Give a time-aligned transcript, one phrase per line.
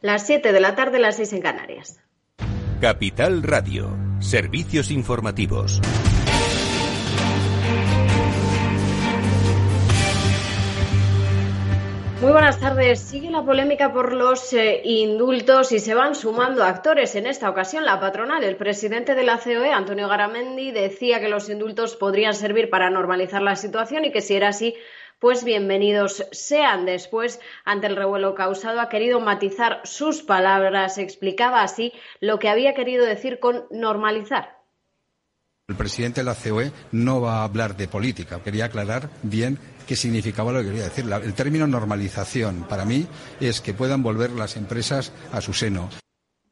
[0.00, 2.00] Las 7 de la tarde, las 6 en Canarias.
[2.80, 3.96] Capital Radio.
[4.20, 5.80] Servicios informativos.
[12.20, 13.00] Muy buenas tardes.
[13.00, 17.14] Sigue la polémica por los eh, indultos y se van sumando actores.
[17.16, 21.50] En esta ocasión, la patronal, el presidente de la COE, Antonio Garamendi, decía que los
[21.50, 24.74] indultos podrían servir para normalizar la situación y que si era así,
[25.18, 26.86] pues bienvenidos sean.
[26.86, 30.98] Después, ante el revuelo causado, ha querido matizar sus palabras.
[30.98, 34.58] Explicaba así lo que había querido decir con normalizar.
[35.66, 38.42] El presidente de la COE no va a hablar de política.
[38.42, 41.06] Quería aclarar bien qué significaba lo que quería decir.
[41.10, 43.06] el término normalización para mí
[43.40, 45.88] es que puedan volver las empresas a su seno.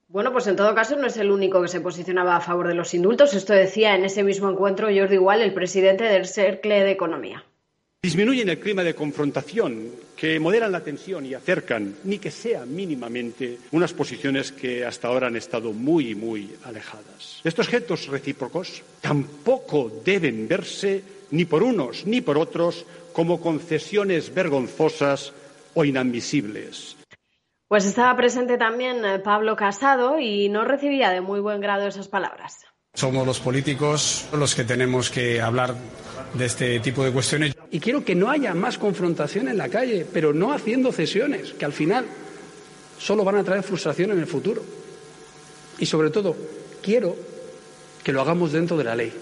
[0.09, 2.75] Bueno, pues en todo caso no es el único que se posicionaba a favor de
[2.75, 3.35] los indultos.
[3.35, 7.45] Esto decía en ese mismo encuentro Jordi Igual, el presidente del Cercle de Economía.
[8.05, 13.59] Disminuyen el clima de confrontación, que moderan la tensión y acercan, ni que sea mínimamente,
[13.71, 17.41] unas posiciones que hasta ahora han estado muy, muy alejadas.
[17.45, 25.33] Estos gestos recíprocos tampoco deben verse ni por unos ni por otros como concesiones vergonzosas
[25.75, 26.97] o inadmisibles.
[27.69, 32.09] Pues estaba presente también eh, Pablo Casado y no recibía de muy buen grado esas
[32.09, 32.67] palabras.
[32.95, 35.77] Somos los políticos los que tenemos que hablar
[36.35, 37.55] de este tipo de cuestiones.
[37.71, 41.65] Y quiero que no haya más confrontación en la calle, pero no haciendo cesiones, que
[41.65, 42.07] al final
[42.99, 44.63] solo van a traer frustración en el futuro.
[45.79, 46.37] Y sobre todo,
[46.83, 47.17] quiero
[48.05, 49.13] que lo hagamos dentro de la ley.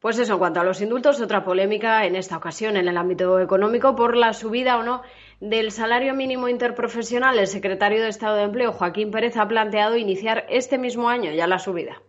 [0.00, 3.40] Pues eso, en cuanto a los indultos, otra polémica en esta ocasión en el ámbito
[3.40, 5.02] económico por la subida o no
[5.40, 7.38] del salario mínimo interprofesional.
[7.38, 11.46] El secretario de Estado de Empleo, Joaquín Pérez, ha planteado iniciar este mismo año ya
[11.46, 12.02] la subida.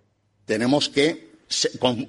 [0.46, 1.27] Tenemos que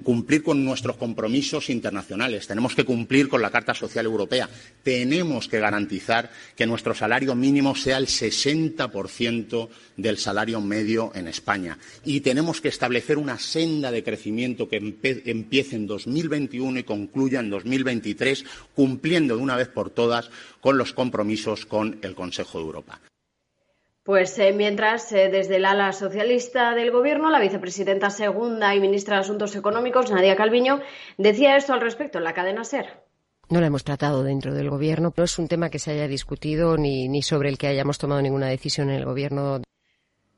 [0.03, 4.49] cumplir con nuestros compromisos internacionales, tenemos que cumplir con la Carta Social Europea,
[4.83, 11.77] tenemos que garantizar que nuestro salario mínimo sea el 60% del salario medio en España.
[12.03, 17.49] Y tenemos que establecer una senda de crecimiento que empiece en 2021 y concluya en
[17.49, 18.43] 2023,
[18.75, 22.99] cumpliendo de una vez por todas con los compromisos con el Consejo de Europa.
[24.09, 29.17] Pues eh, mientras, eh, desde el ala socialista del Gobierno, la vicepresidenta segunda y ministra
[29.17, 30.79] de Asuntos Económicos, Nadia Calviño,
[31.19, 33.03] decía esto al respecto en la cadena SER.
[33.49, 35.13] No lo hemos tratado dentro del Gobierno.
[35.15, 38.19] No es un tema que se haya discutido ni, ni sobre el que hayamos tomado
[38.19, 39.61] ninguna decisión en el Gobierno.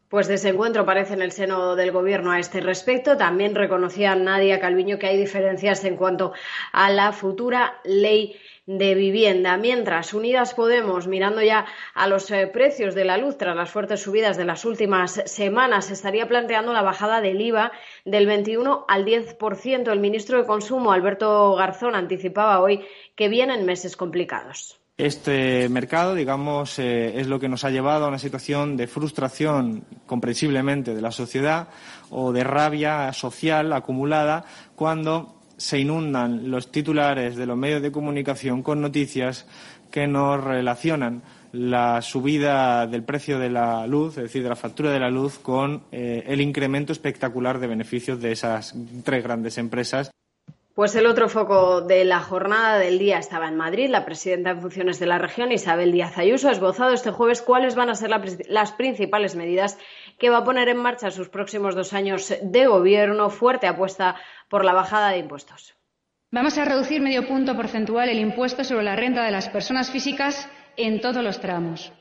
[0.10, 3.16] Pues desencuentro parece en el seno del Gobierno a este respecto.
[3.16, 6.34] También reconocía Nadia Calviño que hay diferencias en cuanto
[6.74, 8.36] a la futura ley
[8.78, 9.58] de vivienda.
[9.58, 14.02] Mientras, Unidas Podemos, mirando ya a los eh, precios de la luz tras las fuertes
[14.02, 17.72] subidas de las últimas semanas, estaría planteando la bajada del IVA
[18.06, 19.92] del 21 al 10%.
[19.92, 22.82] El ministro de Consumo, Alberto Garzón, anticipaba hoy
[23.16, 24.78] que vienen meses complicados.
[24.98, 29.84] Este mercado, digamos, eh, es lo que nos ha llevado a una situación de frustración,
[30.06, 31.70] comprensiblemente, de la sociedad
[32.12, 34.46] o de rabia social acumulada
[34.76, 39.46] cuando se inundan los titulares de los medios de comunicación con noticias
[39.92, 44.92] que nos relacionan la subida del precio de la luz, es decir, de la factura
[44.92, 48.74] de la luz, con eh, el incremento espectacular de beneficios de esas
[49.04, 50.10] tres grandes empresas.
[50.74, 53.90] Pues el otro foco de la jornada del día estaba en Madrid.
[53.90, 57.76] La presidenta en funciones de la región, Isabel Díaz Ayuso, ha esbozado este jueves cuáles
[57.76, 58.10] van a ser
[58.48, 59.78] las principales medidas
[60.22, 63.32] que va a poner en marcha sus próximos dos años de gobierno.
[63.32, 64.16] Fuerte apuesta
[64.50, 65.74] por la bajada de impuestos.
[66.30, 70.48] Vamos a reducir medio punto porcentual el impuesto sobre la renta de las personas físicas
[70.78, 71.92] en todos los tramos.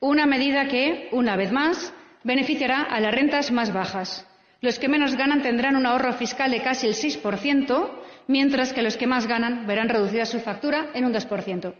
[0.00, 1.94] Una medida que, una vez más,
[2.24, 4.26] beneficiará a las rentas más bajas.
[4.60, 7.90] Los que menos ganan tendrán un ahorro fiscal de casi el 6%,
[8.26, 11.74] mientras que los que más ganan verán reducida su factura en un 2%.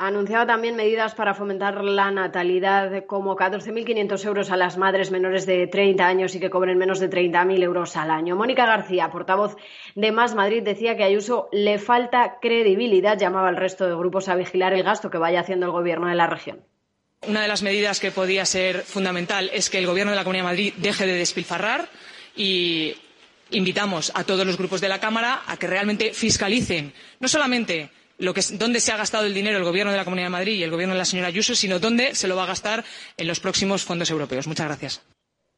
[0.00, 5.66] Anunciaba también medidas para fomentar la natalidad, como 14.500 euros a las madres menores de
[5.66, 8.36] 30 años y que cobren menos de 30.000 euros al año.
[8.36, 9.56] Mónica García, portavoz
[9.96, 13.18] de Más Madrid, decía que a Ayuso le falta credibilidad.
[13.18, 16.14] Llamaba al resto de grupos a vigilar el gasto que vaya haciendo el Gobierno de
[16.14, 16.60] la región.
[17.26, 20.44] Una de las medidas que podía ser fundamental es que el Gobierno de la Comunidad
[20.44, 21.88] de Madrid deje de despilfarrar
[22.36, 22.94] y
[23.50, 28.80] invitamos a todos los grupos de la Cámara a que realmente fiscalicen no solamente dónde
[28.80, 30.94] se ha gastado el dinero el Gobierno de la Comunidad de Madrid y el Gobierno
[30.94, 32.84] de la señora Ayuso, sino dónde se lo va a gastar
[33.16, 34.46] en los próximos fondos europeos.
[34.46, 35.02] Muchas gracias.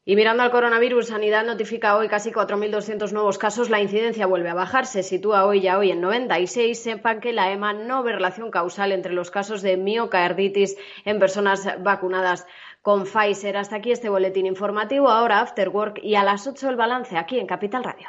[0.06, 3.68] Y mirando al coronavirus, Sanidad notifica hoy casi 4.200 nuevos casos.
[3.68, 6.82] La incidencia vuelve a bajar, se sitúa hoy ya hoy en 96.
[6.82, 11.68] Sepan que la EMA no ve relación causal entre los casos de miocarditis en personas
[11.82, 12.46] vacunadas
[12.80, 13.58] con Pfizer.
[13.58, 15.10] Hasta aquí este boletín informativo.
[15.10, 18.08] Ahora After Work y a las 8 el balance aquí en Capital Radio.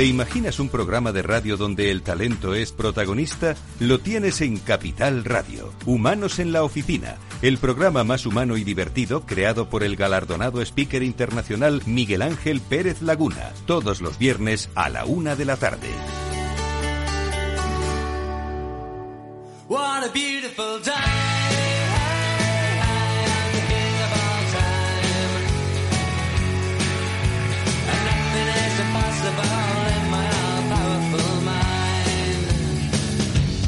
[0.00, 3.54] ¿Te imaginas un programa de radio donde el talento es protagonista?
[3.80, 5.74] Lo tienes en Capital Radio.
[5.84, 11.02] Humanos en la Oficina, el programa más humano y divertido creado por el galardonado speaker
[11.02, 15.90] internacional Miguel Ángel Pérez Laguna, todos los viernes a la una de la tarde.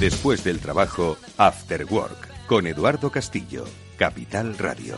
[0.03, 3.63] Después del trabajo, After Work, con Eduardo Castillo,
[3.97, 4.97] Capital Radio.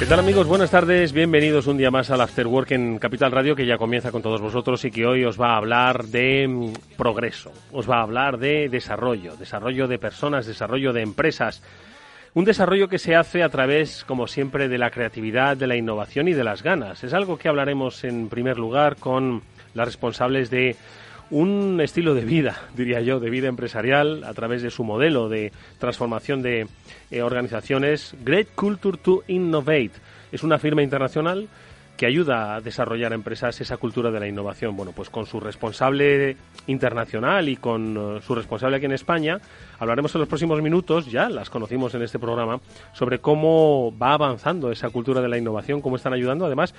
[0.00, 0.48] ¿Qué tal amigos?
[0.48, 4.10] Buenas tardes, bienvenidos un día más al After Work en Capital Radio que ya comienza
[4.10, 7.98] con todos vosotros y que hoy os va a hablar de mm, progreso, os va
[7.98, 11.62] a hablar de desarrollo, desarrollo de personas, desarrollo de empresas.
[12.32, 16.28] Un desarrollo que se hace a través, como siempre, de la creatividad, de la innovación
[16.28, 17.02] y de las ganas.
[17.02, 19.42] Es algo que hablaremos en primer lugar con
[19.74, 20.76] las responsables de
[21.30, 25.50] un estilo de vida, diría yo, de vida empresarial a través de su modelo de
[25.78, 26.68] transformación de
[27.10, 28.14] eh, organizaciones.
[28.24, 29.92] Great Culture to Innovate
[30.30, 31.48] es una firma internacional
[32.00, 34.74] que ayuda a desarrollar empresas esa cultura de la innovación.
[34.74, 36.34] Bueno, pues con su responsable
[36.66, 39.38] internacional y con eh, su responsable aquí en España,
[39.78, 42.58] hablaremos en los próximos minutos, ya las conocimos en este programa,
[42.94, 46.74] sobre cómo va avanzando esa cultura de la innovación, cómo están ayudando, además,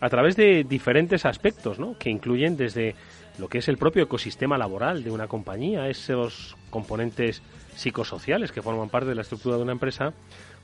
[0.00, 1.96] a través de diferentes aspectos, ¿no?
[1.96, 2.96] que incluyen desde
[3.38, 7.42] lo que es el propio ecosistema laboral de una compañía, esos componentes
[7.76, 10.12] psicosociales que forman parte de la estructura de una empresa,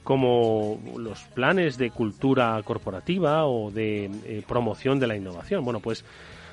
[0.04, 5.64] como los planes de cultura corporativa o de eh, promoción de la innovación.
[5.64, 6.04] Bueno, pues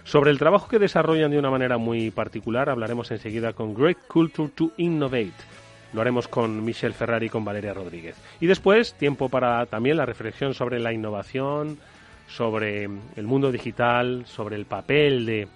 [0.03, 4.49] sobre el trabajo que desarrollan de una manera muy particular hablaremos enseguida con Great Culture
[4.55, 5.33] to Innovate.
[5.93, 8.15] Lo haremos con Michelle Ferrari y con Valeria Rodríguez.
[8.39, 11.77] Y después, tiempo para también la reflexión sobre la innovación,
[12.27, 15.47] sobre el mundo digital, sobre el papel de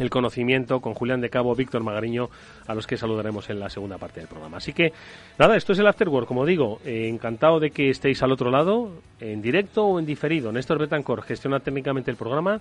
[0.00, 2.30] el conocimiento con Julián de Cabo, Víctor Magariño,
[2.66, 4.56] a los que saludaremos en la segunda parte del programa.
[4.56, 4.92] Así que,
[5.38, 8.90] nada, esto es el Afterwork, como digo, eh, encantado de que estéis al otro lado,
[9.20, 10.50] en directo o en diferido.
[10.50, 12.60] Néstor Betancor gestiona técnicamente el programa.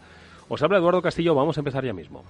[0.50, 2.24] Os habla Eduardo Castillo, vamos a empezar ya mismo.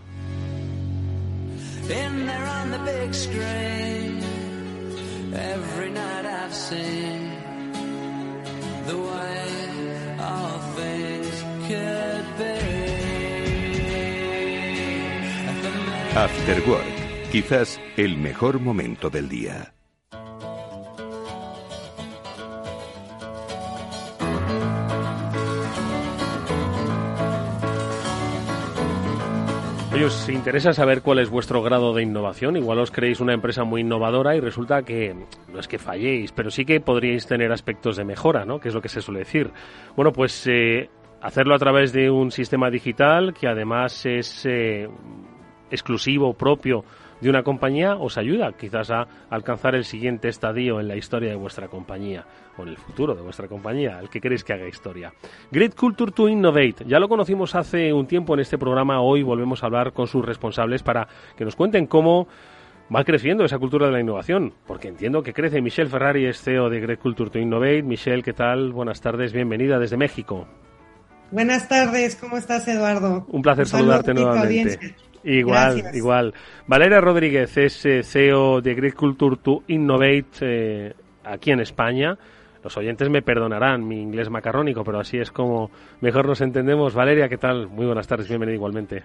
[16.16, 19.74] After Work, quizás el mejor momento del día.
[29.94, 32.58] Oye, os interesa saber cuál es vuestro grado de innovación.
[32.58, 35.16] Igual os creéis una empresa muy innovadora y resulta que
[35.54, 38.60] no es que falléis, pero sí que podríais tener aspectos de mejora, ¿no?
[38.60, 39.52] Que es lo que se suele decir.
[39.96, 40.90] Bueno, pues eh,
[41.22, 44.90] hacerlo a través de un sistema digital que además es eh,
[45.72, 46.84] exclusivo, propio
[47.22, 51.36] de una compañía, os ayuda quizás a alcanzar el siguiente estadio en la historia de
[51.36, 52.26] vuestra compañía
[52.58, 55.14] o en el futuro de vuestra compañía, el que queréis que haga historia.
[55.52, 56.86] Great Culture to Innovate.
[56.86, 60.26] Ya lo conocimos hace un tiempo en este programa, hoy volvemos a hablar con sus
[60.26, 62.28] responsables para que nos cuenten cómo
[62.94, 65.62] va creciendo esa cultura de la innovación, porque entiendo que crece.
[65.62, 67.84] Michelle Ferrari es CEO de Great Culture to Innovate.
[67.84, 68.72] Michelle, ¿qué tal?
[68.72, 70.48] Buenas tardes, bienvenida desde México.
[71.32, 73.26] Buenas tardes, ¿cómo estás, Eduardo?
[73.28, 74.96] Un placer saludarte nuevamente.
[75.24, 76.34] Igual, igual.
[76.68, 82.18] Valeria Rodríguez es eh, CEO de Great Culture to Innovate eh, aquí en España.
[82.64, 85.72] Los oyentes me perdonarán mi inglés macarrónico, pero así es como
[86.02, 86.94] mejor nos entendemos.
[86.94, 87.68] Valeria, ¿qué tal?
[87.68, 89.04] Muy buenas tardes, bienvenida igualmente.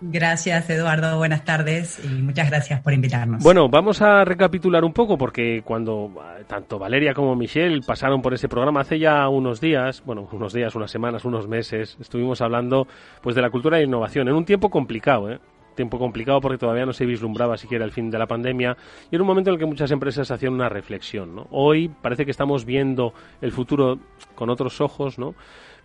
[0.00, 1.16] Gracias, Eduardo.
[1.16, 3.42] Buenas tardes y muchas gracias por invitarnos.
[3.42, 8.34] Bueno, vamos a recapitular un poco porque cuando eh, tanto Valeria como Michelle pasaron por
[8.34, 12.86] ese programa hace ya unos días, bueno, unos días, unas semanas, unos meses, estuvimos hablando
[13.22, 15.40] pues de la cultura de innovación en un tiempo complicado, ¿eh?
[15.76, 18.76] tiempo complicado porque todavía no se vislumbraba siquiera el fin de la pandemia
[19.10, 21.36] y en un momento en el que muchas empresas hacían una reflexión.
[21.36, 21.46] ¿no?
[21.50, 23.98] Hoy parece que estamos viendo el futuro
[24.34, 25.34] con otros ojos, ¿no?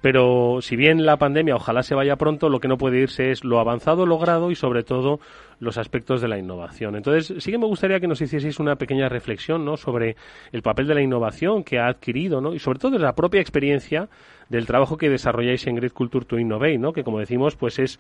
[0.02, 3.44] Pero si bien la pandemia ojalá se vaya pronto, lo que no puede irse es
[3.44, 5.20] lo avanzado logrado y sobre todo
[5.60, 6.96] los aspectos de la innovación.
[6.96, 9.78] Entonces, sí que me gustaría que nos hicieseis una pequeña reflexión ¿no?
[9.78, 10.16] sobre
[10.52, 12.56] el papel de la innovación que ha adquirido ¿no?
[12.56, 14.10] y sobre todo de la propia experiencia
[14.50, 16.94] del trabajo que desarrolláis en Great Culture to Innovate, ¿no?
[16.94, 18.00] que como decimos, pues es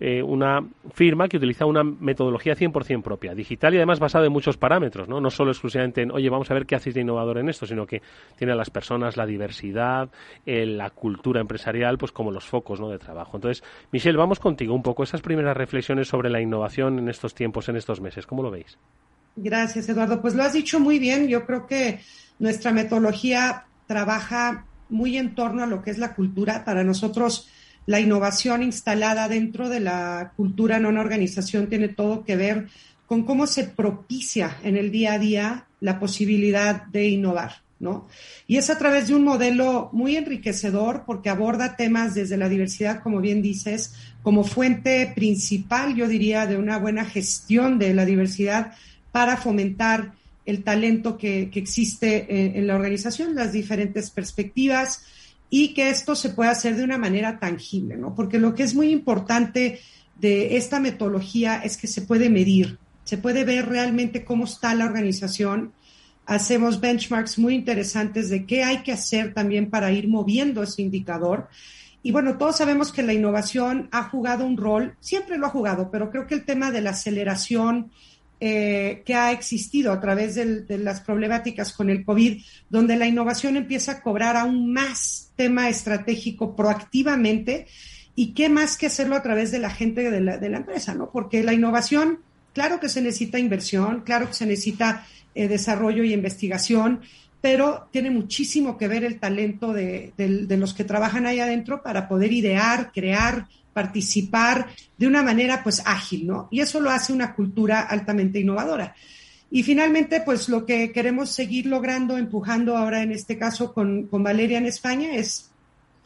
[0.00, 4.56] eh, una firma que utiliza una metodología 100% propia, digital y además basada en muchos
[4.56, 5.20] parámetros, ¿no?
[5.20, 7.86] No solo exclusivamente en, oye, vamos a ver qué hacéis de innovador en esto, sino
[7.86, 8.02] que
[8.36, 10.08] tiene a las personas, la diversidad,
[10.46, 12.88] eh, la cultura empresarial, pues como los focos, ¿no?
[12.88, 13.36] De trabajo.
[13.36, 17.68] Entonces, Michelle, vamos contigo un poco esas primeras reflexiones sobre la innovación en estos tiempos,
[17.68, 18.26] en estos meses.
[18.26, 18.78] ¿Cómo lo veis?
[19.36, 20.20] Gracias, Eduardo.
[20.20, 21.28] Pues lo has dicho muy bien.
[21.28, 22.00] Yo creo que
[22.38, 26.64] nuestra metodología trabaja muy en torno a lo que es la cultura.
[26.64, 27.48] Para nosotros,
[27.88, 32.68] la innovación instalada dentro de la cultura en una organización tiene todo que ver
[33.06, 38.06] con cómo se propicia en el día a día la posibilidad de innovar, ¿no?
[38.46, 43.02] Y es a través de un modelo muy enriquecedor porque aborda temas desde la diversidad,
[43.02, 48.72] como bien dices, como fuente principal, yo diría, de una buena gestión de la diversidad
[49.12, 50.12] para fomentar
[50.44, 55.06] el talento que, existe en, en la organización, las diferentes perspectivas,
[55.50, 58.14] y que esto se pueda hacer de una manera tangible, ¿no?
[58.14, 59.80] Porque lo que es muy importante
[60.20, 64.84] de esta metodología es que se puede medir, se puede ver realmente cómo está la
[64.84, 65.72] organización.
[66.26, 71.48] Hacemos benchmarks muy interesantes de qué hay que hacer también para ir moviendo ese indicador.
[72.02, 75.90] Y bueno, todos sabemos que la innovación ha jugado un rol, siempre lo ha jugado,
[75.90, 77.90] pero creo que el tema de la aceleración,
[78.40, 83.56] eh, que ha existido a través de las problemáticas con el COVID, donde la innovación
[83.56, 87.66] empieza a cobrar aún más tema estratégico proactivamente
[88.14, 90.94] y qué más que hacerlo a través de la gente de la, de la empresa,
[90.94, 91.10] ¿no?
[91.10, 92.18] Porque la innovación,
[92.52, 97.00] claro que se necesita inversión, claro que se necesita eh, desarrollo y investigación,
[97.40, 102.08] pero tiene muchísimo que ver el talento de, de, los que trabajan ahí adentro para
[102.08, 103.46] poder idear, crear,
[103.78, 104.66] participar
[104.96, 106.48] de una manera pues ágil, ¿no?
[106.50, 108.92] Y eso lo hace una cultura altamente innovadora.
[109.52, 114.58] Y finalmente, pues lo que queremos seguir logrando, empujando ahora en este caso con, Valeria
[114.58, 115.52] en España es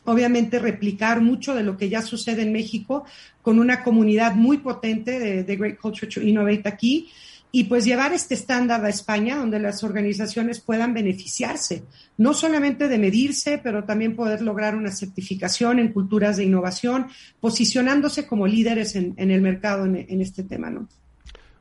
[0.04, 3.04] obviamente replicar mucho de lo que ya sucede en México
[3.40, 7.08] con una comunidad muy potente de, de Great Culture to Innovate aquí
[7.54, 11.84] y pues llevar este estándar a España donde las organizaciones puedan beneficiarse,
[12.16, 17.08] no solamente de medirse, pero también poder lograr una certificación en culturas de innovación,
[17.40, 20.88] posicionándose como líderes en, el mercado en, este tema, ¿no?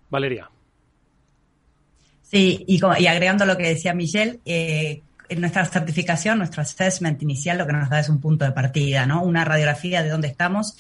[0.10, 0.50] Valeria.
[2.22, 7.58] Sí, y, y agregando lo que decía Michelle, eh, en nuestra certificación, nuestro assessment inicial
[7.58, 9.24] lo que nos da es un punto de partida, ¿no?
[9.24, 10.76] Una radiografía de dónde estamos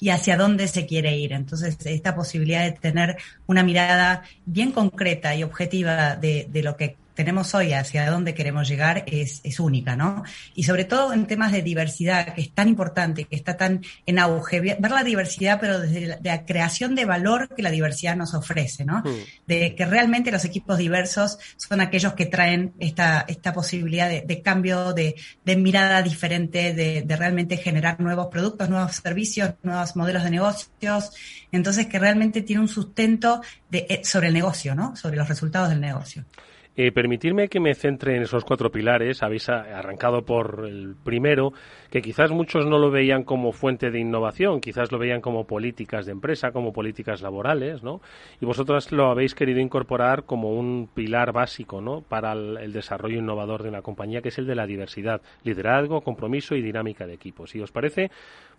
[0.00, 1.32] y hacia dónde se quiere ir.
[1.32, 3.16] Entonces, esta posibilidad de tener
[3.46, 8.68] una mirada bien concreta y objetiva de, de lo que tenemos hoy hacia dónde queremos
[8.68, 10.22] llegar es, es, única, ¿no?
[10.54, 14.18] Y sobre todo en temas de diversidad, que es tan importante, que está tan en
[14.18, 18.84] auge, ver la diversidad, pero desde la, creación de valor que la diversidad nos ofrece,
[18.84, 19.00] ¿no?
[19.00, 19.14] Hmm.
[19.46, 24.92] De que realmente los equipos diversos son aquellos que traen esta, esta posibilidad de, cambio,
[24.92, 25.14] de,
[25.44, 31.12] de, mirada diferente, de, de realmente generar nuevos productos, nuevos servicios, nuevos modelos de negocios.
[31.52, 34.96] Entonces, que realmente tiene un sustento de, eh, sobre el negocio, ¿no?
[34.96, 36.24] Sobre los resultados del negocio.
[36.74, 39.22] Eh, permitirme que me centre en esos cuatro pilares.
[39.22, 41.52] Habéis arrancado por el primero,
[41.90, 46.06] que quizás muchos no lo veían como fuente de innovación, quizás lo veían como políticas
[46.06, 48.00] de empresa, como políticas laborales, ¿no?
[48.40, 52.00] Y vosotros lo habéis querido incorporar como un pilar básico, ¿no?
[52.00, 56.54] Para el, desarrollo innovador de una compañía, que es el de la diversidad, liderazgo, compromiso
[56.54, 57.50] y dinámica de equipos.
[57.50, 58.10] Si os parece,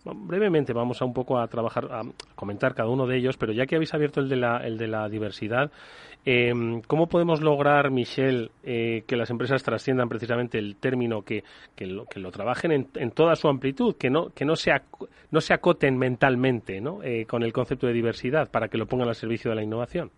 [0.04, 2.02] brevemente vamos a un poco a trabajar, a
[2.34, 4.88] comentar cada uno de ellos, pero ya que habéis abierto el de la, el de
[4.88, 5.70] la diversidad,
[6.26, 6.52] eh,
[6.86, 11.44] ¿cómo podemos lograr, Michelle, eh, que las empresas trasciendan precisamente el término, que,
[11.76, 14.72] que, lo, que lo trabajen en, en toda su amplitud, que no, que no, se,
[15.30, 17.02] no se acoten mentalmente ¿no?
[17.02, 20.10] Eh, con el concepto de diversidad para que lo pongan al servicio de la innovación?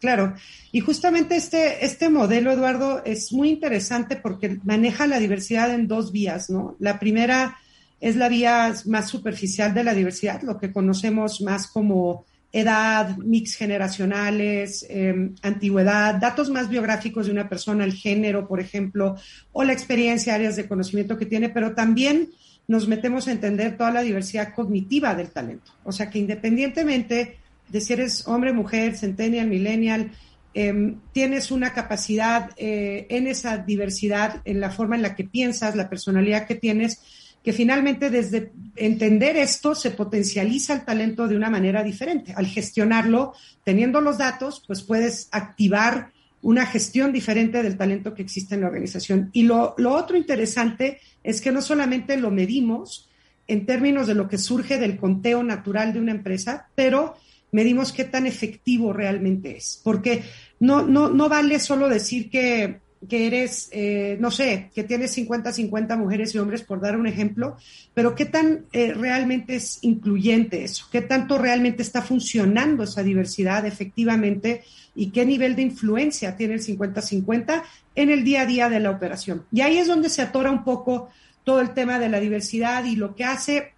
[0.00, 0.34] Claro,
[0.72, 6.12] y justamente este, este modelo, Eduardo, es muy interesante porque maneja la diversidad en dos
[6.12, 6.76] vías, ¿no?
[6.78, 7.56] La primera
[8.00, 13.54] es la vía más superficial de la diversidad, lo que conocemos más como edad, mix
[13.54, 19.16] generacionales, em, antigüedad, datos más biográficos de una persona, el género, por ejemplo,
[19.52, 22.30] o la experiencia, áreas de conocimiento que tiene, pero también
[22.68, 25.72] nos metemos a entender toda la diversidad cognitiva del talento.
[25.84, 27.36] O sea que independientemente
[27.68, 30.12] de si eres hombre, mujer, centennial, millennial,
[30.54, 35.76] em, tienes una capacidad eh, en esa diversidad, en la forma en la que piensas,
[35.76, 37.00] la personalidad que tienes,
[37.46, 42.34] que finalmente desde entender esto se potencializa el talento de una manera diferente.
[42.36, 46.10] Al gestionarlo, teniendo los datos, pues puedes activar
[46.42, 49.30] una gestión diferente del talento que existe en la organización.
[49.32, 53.08] Y lo, lo otro interesante es que no solamente lo medimos
[53.46, 57.14] en términos de lo que surge del conteo natural de una empresa, pero
[57.52, 59.80] medimos qué tan efectivo realmente es.
[59.84, 60.24] Porque
[60.58, 65.96] no, no, no vale solo decir que, que eres, eh, no sé, que tienes 50-50
[65.98, 67.56] mujeres y hombres, por dar un ejemplo,
[67.94, 73.66] pero qué tan eh, realmente es incluyente eso, qué tanto realmente está funcionando esa diversidad
[73.66, 77.62] efectivamente y qué nivel de influencia tiene el 50-50
[77.94, 79.44] en el día a día de la operación.
[79.52, 81.10] Y ahí es donde se atora un poco
[81.44, 83.72] todo el tema de la diversidad y lo que hace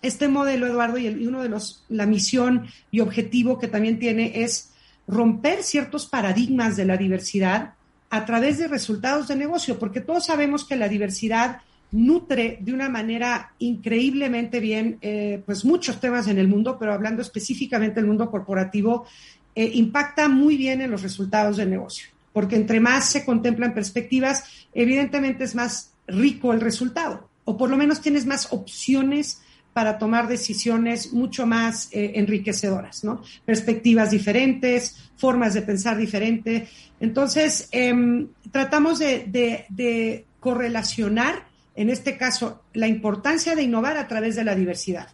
[0.00, 4.42] este modelo, Eduardo, y, y uno de los, la misión y objetivo que también tiene
[4.42, 4.70] es
[5.06, 7.74] romper ciertos paradigmas de la diversidad
[8.10, 11.62] a través de resultados de negocio, porque todos sabemos que la diversidad
[11.92, 17.22] nutre de una manera increíblemente bien, eh, pues muchos temas en el mundo, pero hablando
[17.22, 19.06] específicamente del mundo corporativo,
[19.54, 24.44] eh, impacta muy bien en los resultados del negocio, porque entre más se contemplan perspectivas,
[24.74, 29.40] evidentemente es más rico el resultado, o por lo menos tienes más opciones
[29.80, 33.22] para tomar decisiones mucho más eh, enriquecedoras, ¿no?
[33.46, 36.68] Perspectivas diferentes, formas de pensar diferentes.
[37.00, 44.44] Entonces, em, tratamos de, correlacionar, en este caso, la importancia de innovar a través de
[44.44, 45.08] la diversidad.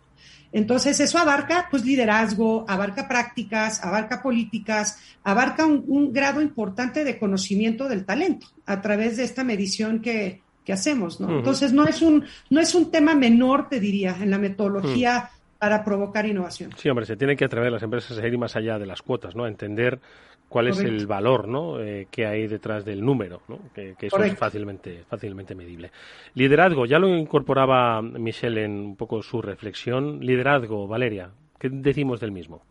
[0.50, 7.88] Entonces, eso abarca pues liderazgo, abarca prácticas, abarca políticas, abarca un grado importante de conocimiento
[7.88, 11.38] del talento a través de esta medición que, que hacemos, ¿no?
[11.38, 15.84] Entonces no es un no es un tema menor, te diría, en la metodología para
[15.84, 16.72] provocar innovación.
[16.76, 19.36] Sí, hombre, se tienen que atrever las empresas a ir más allá de las cuotas,
[19.36, 19.44] ¿no?
[19.44, 20.00] A entender
[20.48, 21.80] cuál es el valor, ¿no?
[21.80, 23.60] Eh, que hay detrás del número, ¿no?
[23.72, 25.92] Que, eso es fácilmente fácilmente medible.
[26.34, 30.18] Liderazgo, ya lo incorporaba Michelle en un poco su reflexión.
[30.20, 31.30] Liderazgo, Valeria,
[31.60, 32.62] ¿qué decimos del mismo?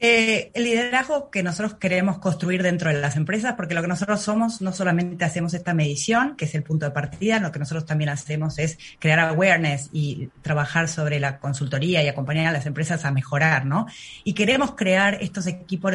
[0.00, 4.20] Eh, el liderazgo que nosotros queremos construir dentro de las empresas, porque lo que nosotros
[4.20, 7.84] somos, no solamente hacemos esta medición, que es el punto de partida, lo que nosotros
[7.84, 13.04] también hacemos es crear awareness y trabajar sobre la consultoría y acompañar a las empresas
[13.04, 13.86] a mejorar, ¿no?
[14.22, 15.92] Y queremos crear estos equipos,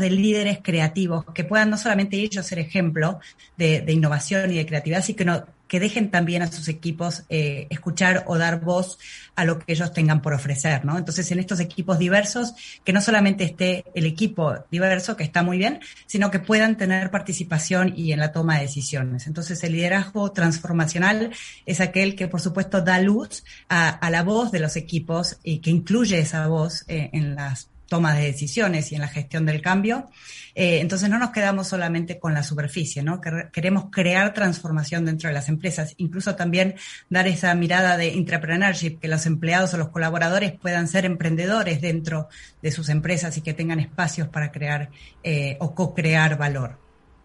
[0.00, 3.20] de líderes creativos que puedan no solamente ellos ser ejemplo
[3.56, 8.24] de, de innovación y de creatividad, sino que dejen también a sus equipos eh, escuchar
[8.26, 8.98] o dar voz
[9.34, 10.96] a lo que ellos tengan por ofrecer, ¿no?
[10.96, 15.58] Entonces, en estos equipos diversos, que no solamente esté el equipo diverso, que está muy
[15.58, 19.26] bien, sino que puedan tener participación y en la toma de decisiones.
[19.26, 21.32] Entonces, el liderazgo transformacional
[21.66, 25.70] es aquel que, por supuesto, da luz a, la voz de los equipos y que
[25.70, 30.08] incluye esa voz eh, en las toma de decisiones y en la gestión del cambio.
[30.54, 33.20] Eh, entonces no nos quedamos solamente con la superficie, ¿no?
[33.52, 36.76] Queremos crear transformación dentro de las empresas, incluso también
[37.10, 42.28] dar esa mirada de entrepreneurship, que los empleados o los colaboradores puedan ser emprendedores dentro
[42.62, 44.88] de sus empresas y que tengan espacios para crear
[45.22, 46.78] eh, o co-crear valor.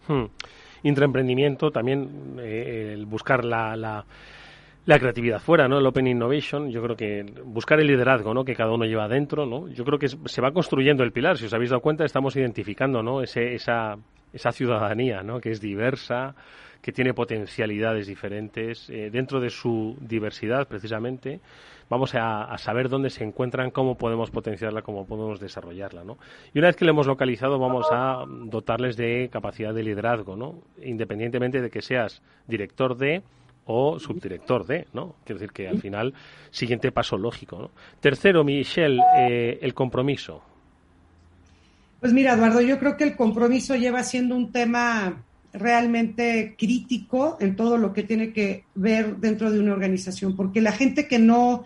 [0.06, 0.26] Hmm.
[0.82, 4.04] Intraemprendimiento, también eh, el buscar la la
[4.84, 5.78] creatividad fuera, ¿no?
[5.78, 8.44] El Open Innovation, yo creo que buscar el liderazgo, ¿no?
[8.44, 9.68] Que cada uno lleva dentro, ¿no?
[9.68, 11.38] Yo creo que se va construyendo el pilar.
[11.38, 13.22] Si os habéis dado cuenta, estamos identificando, ¿no?
[13.22, 13.96] Ese, esa,
[14.32, 15.40] esa ciudadanía, ¿no?
[15.40, 16.34] Que es diversa,
[16.82, 18.90] que tiene potencialidades diferentes.
[18.90, 21.40] Eh, dentro de su diversidad, precisamente,
[21.88, 26.18] vamos a, saber dónde se encuentran, cómo podemos potenciarla, cómo podemos desarrollarla, ¿no?
[26.52, 30.62] Y una vez que la hemos localizado, vamos a dotarles de capacidad de liderazgo, ¿no?
[30.82, 33.22] Independientemente de que seas director de
[33.66, 35.16] o subdirector de, ¿no?
[35.24, 36.14] Quiero decir que al final,
[36.50, 37.70] siguiente paso lógico, ¿no?
[38.00, 40.42] Tercero, Michelle, eh, el compromiso.
[42.00, 45.22] Pues mira, Eduardo, yo creo que el compromiso lleva siendo un tema
[45.52, 50.72] realmente crítico en todo lo que tiene que ver dentro de una organización, porque la
[50.72, 51.64] gente que no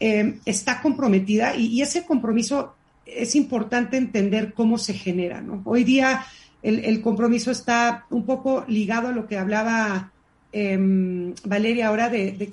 [0.00, 2.74] eh, está comprometida, y, ese compromiso
[3.06, 5.62] es importante entender cómo se genera, ¿no?
[5.64, 6.24] Hoy día
[6.62, 10.11] el, el compromiso está un poco ligado a lo que hablaba
[10.54, 12.50] Em, Valeria, ahora de,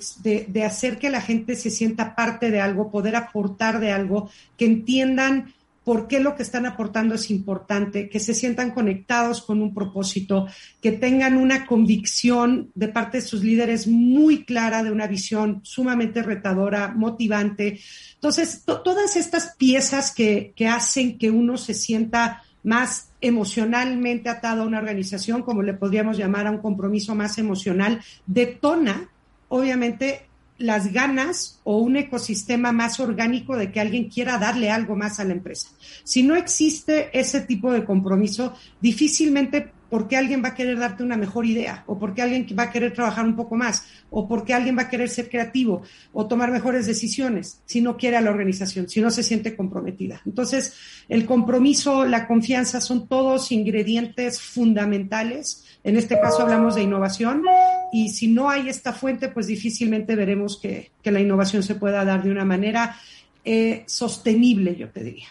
[0.48, 4.64] de, hacer que la gente se sienta parte de algo, poder aportar de algo, que
[4.64, 5.52] entiendan
[5.84, 10.46] por qué lo que están aportando es importante, que se sientan conectados con un propósito,
[10.80, 16.22] que tengan una convicción de parte de sus líderes muy clara de una visión sumamente
[16.22, 17.80] retadora, motivante.
[18.14, 24.66] Entonces, todas estas piezas que, que hacen que uno se sienta más emocionalmente atado a
[24.66, 29.10] una organización, como le podríamos llamar a un compromiso más emocional, detona,
[29.48, 30.26] obviamente,
[30.60, 35.24] las ganas o un ecosistema más orgánico de que alguien quiera darle algo más a
[35.24, 35.70] la empresa.
[36.04, 41.16] Si no existe ese tipo de compromiso, difícilmente porque alguien va a querer darte una
[41.16, 44.78] mejor idea, o porque alguien va a querer trabajar un poco más, o porque alguien
[44.78, 48.88] va a querer ser creativo o tomar mejores decisiones si no quiere a la organización,
[48.88, 50.22] si no se siente comprometida.
[50.24, 50.76] Entonces,
[51.08, 55.66] el compromiso, la confianza son todos ingredientes fundamentales.
[55.82, 57.42] En este caso hablamos de innovación
[57.92, 62.22] y si no hay esta fuente, pues difícilmente veremos que, la innovación se pueda dar
[62.22, 62.96] de una manera
[63.44, 65.26] eh, sostenible, yo te diría.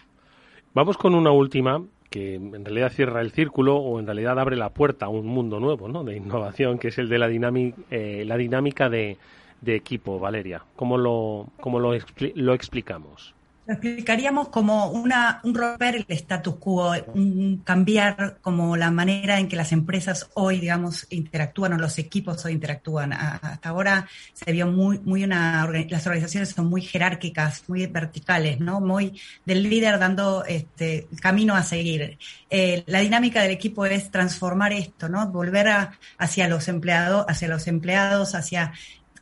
[0.74, 4.70] Vamos con una última que en realidad cierra el círculo o en realidad abre la
[4.70, 6.04] puerta a un mundo nuevo ¿no?
[6.04, 9.18] de innovación, que es el de la, eh, la dinámica de,
[9.66, 10.64] equipo, Valeria.
[10.76, 11.94] ¿Cómo lo, cómo lo,
[12.36, 13.36] lo explicamos?
[13.70, 19.48] Lo explicaríamos como una, un romper el status quo, un cambiar como la manera en
[19.48, 23.14] que las empresas hoy, digamos, interactúan o los equipos hoy interactúan.
[23.14, 28.82] Hasta ahora se vio muy, muy una, las organizaciones son muy jerárquicas, muy verticales, ¿no?
[28.82, 32.18] Muy del líder dando este camino a seguir.
[32.50, 35.28] Eh, la dinámica del equipo es transformar esto, ¿no?
[35.28, 38.74] Volver a, hacia los empleados, hacia los empleados, hacia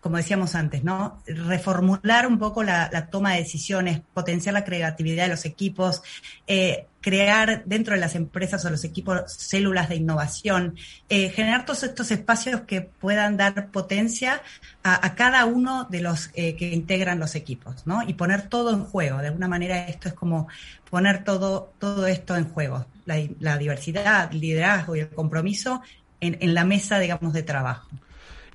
[0.08, 1.22] como decíamos antes, ¿no?
[1.28, 6.02] Reformular un poco la, toma de decisiones, potenciar la creatividad de los equipos,
[6.48, 10.78] eh, crear dentro de las empresas o los equipos células de innovación,
[11.10, 14.42] eh, generar todos estos espacios que puedan dar potencia
[14.82, 18.02] a, cada uno de los eh, que integran los equipos, ¿no?
[18.08, 19.18] Y poner todo en juego.
[19.18, 20.48] De alguna manera esto es como
[20.90, 22.86] poner todo, todo esto en juego.
[23.04, 25.82] La, diversidad, el liderazgo y el compromiso
[26.22, 27.90] en, en la mesa, digamos, de trabajo.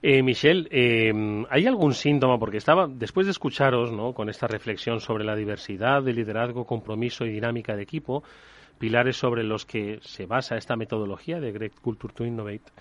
[0.04, 1.12] Eh, Michelle, eh,
[1.48, 2.36] ¿hay algún síntoma?
[2.36, 4.12] Porque estaba, después de escucharos ¿no?
[4.12, 8.24] con esta reflexión sobre la diversidad de liderazgo, compromiso y dinámica de equipo,
[8.80, 12.72] pilares sobre los que se basa esta metodología de Great Culture to Innovate,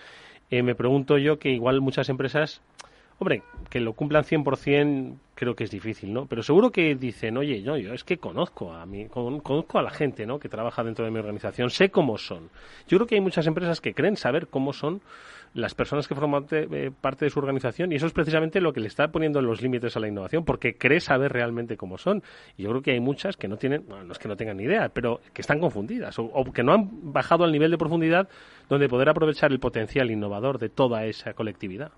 [0.50, 2.64] eh, me pregunto yo que igual muchas empresas,
[3.20, 6.26] hombre, que lo cumplan 100% creo que es difícil, ¿no?
[6.26, 9.92] Pero seguro que dicen, oye, yo, yo es que conozco a mí, conozco a la
[9.92, 10.40] gente, ¿no?
[10.40, 12.50] Que trabaja dentro de mi organización, sé cómo son.
[12.88, 15.02] Yo creo que hay muchas empresas que creen saber cómo son
[15.54, 18.80] las personas que forman eh, parte de su organización y eso es precisamente lo que
[18.80, 22.24] le está poniendo los límites a la innovación porque cree saber realmente cómo son
[22.58, 24.64] y yo creo que hay muchas que no tienen no es que no tengan ni
[24.64, 28.30] idea pero que están confundidas o, que no han bajado al nivel de profundidad
[28.70, 31.92] donde poder aprovechar el potencial innovador de toda esa colectividad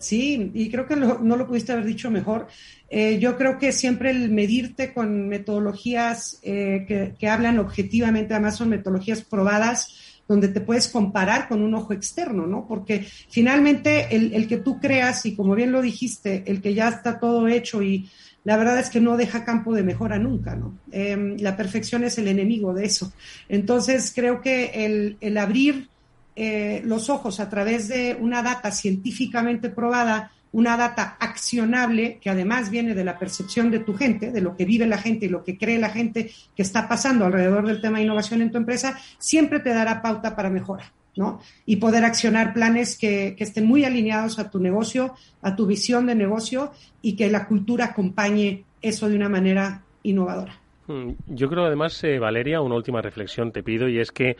[0.00, 2.46] Sí, y creo que no lo pudiste haber dicho mejor.
[2.88, 8.56] Eh, yo creo que siempre el medirte con metodologías eh, que, que, hablan objetivamente, además
[8.56, 12.66] son metodologías probadas, donde te puedes comparar con un ojo externo, ¿no?
[12.68, 17.18] Porque finalmente el, que tú creas, y como bien lo dijiste, el que ya está
[17.18, 18.08] todo hecho y
[18.44, 20.78] la verdad es que no deja campo de mejora nunca, ¿no?
[20.92, 23.12] Em, la perfección es el enemigo de eso.
[23.48, 25.88] Entonces, creo que el, abrir
[26.36, 32.70] eh, los ojos a través de una data científicamente probada una data accionable que además
[32.70, 35.44] viene de la percepción de tu gente, de lo que vive la gente y lo
[35.44, 38.98] que cree la gente que está pasando alrededor del tema de innovación en tu empresa,
[39.18, 41.40] siempre te dará pauta para mejora, ¿no?
[41.66, 46.14] Y poder accionar planes que, estén muy alineados a tu negocio, a tu visión de
[46.14, 50.58] negocio y que la cultura acompañe eso de una manera innovadora.
[50.86, 54.36] Mm, yo creo además, eh, Valeria, una última reflexión te pido y es que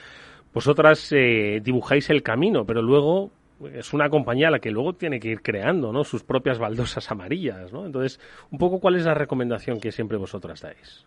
[0.55, 3.31] vosotras eh, dibujáis el camino, pero luego
[3.75, 6.05] es una compañía a la que luego tiene que ir creando ¿no?
[6.05, 7.73] sus propias baldosas amarillas.
[7.73, 7.87] ¿no?
[7.87, 11.07] Entonces, un poco cuál es la recomendación que siempre vosotras dais.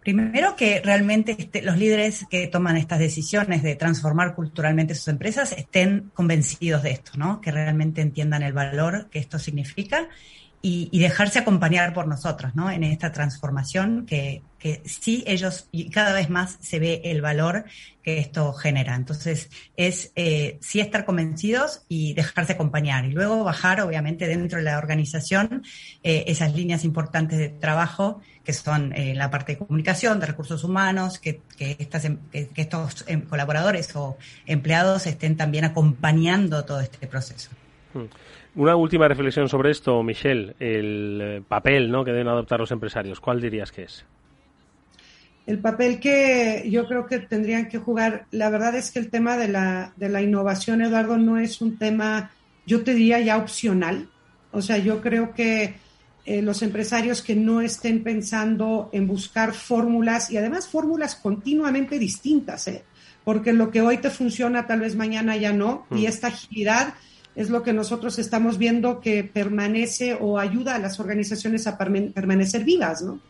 [0.00, 5.52] Primero que realmente este, los líderes que toman estas decisiones de transformar culturalmente sus empresas
[5.52, 7.42] estén convencidos de esto, ¿no?
[7.42, 10.08] Que realmente entiendan el valor que esto significa
[10.62, 12.70] y, dejarse acompañar por nosotros, ¿no?
[12.70, 17.64] En esta transformación que, que sí ellos y cada vez más se ve el valor
[18.02, 18.94] que esto genera.
[18.94, 24.64] Entonces es eh, sí estar convencidos y dejarse acompañar y luego bajar, obviamente, dentro de
[24.64, 25.62] la organización
[26.02, 30.62] eh, esas líneas importantes de trabajo que son eh, la parte de comunicación, de recursos
[30.62, 36.80] humanos, que, que, estas, em, que estos em, colaboradores o empleados estén también acompañando todo
[36.80, 37.50] este proceso.
[37.94, 38.06] Hmm.
[38.56, 42.04] Una última reflexión sobre esto, Michelle, el eh, papel ¿no?
[42.04, 43.20] que deben adoptar los empresarios.
[43.20, 44.04] ¿Cuál dirías que es?
[45.46, 49.36] El papel que yo creo que tendrían que jugar, la verdad es que el tema
[49.36, 52.30] de la, de la innovación, Eduardo, no es un tema,
[52.66, 54.08] yo te diría ya opcional.
[54.52, 55.74] O sea, yo creo que
[56.26, 62.68] eh, los empresarios que no estén pensando en buscar fórmulas y además fórmulas continuamente distintas,
[62.68, 62.84] ¿eh?
[63.24, 66.06] porque lo que hoy te funciona tal vez mañana ya no, y mm.
[66.06, 66.94] esta agilidad
[67.34, 72.64] es lo que nosotros estamos viendo que permanece o ayuda a las organizaciones a permanecer
[72.64, 73.20] vivas, ¿no?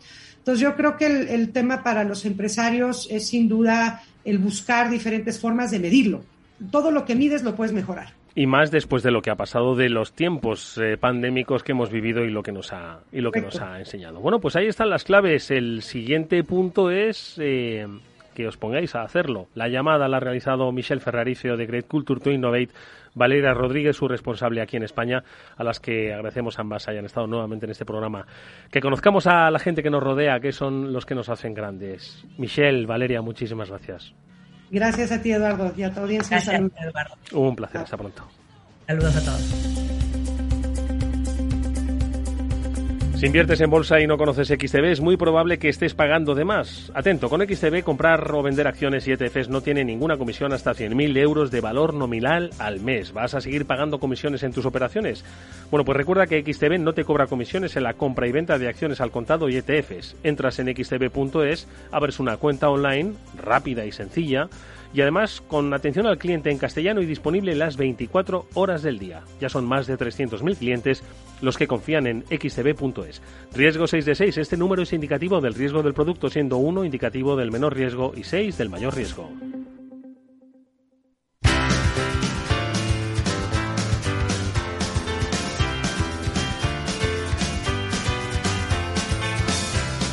[0.40, 5.38] Entonces yo creo que el, tema para los empresarios es sin duda el buscar diferentes
[5.38, 6.22] formas de medirlo.
[6.70, 8.14] Todo lo que mides lo puedes mejorar.
[8.34, 11.90] Y más después de lo que ha pasado de los tiempos eh, pandémicos que hemos
[11.90, 14.20] vivido y lo que nos ha y lo que nos ha enseñado.
[14.20, 15.50] Bueno, pues ahí están las claves.
[15.50, 17.86] El siguiente punto es eh,
[18.40, 19.48] que os pongáis a hacerlo.
[19.54, 22.70] La llamada la ha realizado Michel Ferraricio de Great Culture to Innovate,
[23.14, 25.22] Valeria Rodríguez, su responsable aquí en España,
[25.58, 28.26] a las que agradecemos ambas hayan estado nuevamente en este programa.
[28.70, 32.24] Que conozcamos a la gente que nos rodea, que son los que nos hacen grandes.
[32.38, 34.14] Michel, Valeria, muchísimas gracias.
[34.70, 36.38] Gracias a ti, Eduardo, y a tu audiencia.
[36.38, 37.16] Gracias, Eduardo.
[37.32, 38.26] Un placer, hasta pronto.
[38.86, 39.89] Saludos a todos.
[43.20, 46.46] Si inviertes en bolsa y no conoces XTB, es muy probable que estés pagando de
[46.46, 46.90] más.
[46.94, 51.18] Atento, con XTB comprar o vender acciones y ETFs no tiene ninguna comisión hasta 100.000
[51.18, 53.12] euros de valor nominal al mes.
[53.12, 55.22] ¿Vas a seguir pagando comisiones en tus operaciones?
[55.70, 58.68] Bueno, pues recuerda que XTB no te cobra comisiones en la compra y venta de
[58.68, 60.16] acciones al contado y ETFs.
[60.22, 64.48] Entras en xtb.es, abres una cuenta online rápida y sencilla
[64.92, 69.22] y además con atención al cliente en castellano y disponible las 24 horas del día.
[69.40, 71.04] Ya son más de 300.000 clientes
[71.40, 73.22] los que confían en xtb.es.
[73.54, 74.38] Riesgo 6 de 6.
[74.38, 78.24] Este número es indicativo del riesgo del producto, siendo 1 indicativo del menor riesgo y
[78.24, 79.30] 6 del mayor riesgo.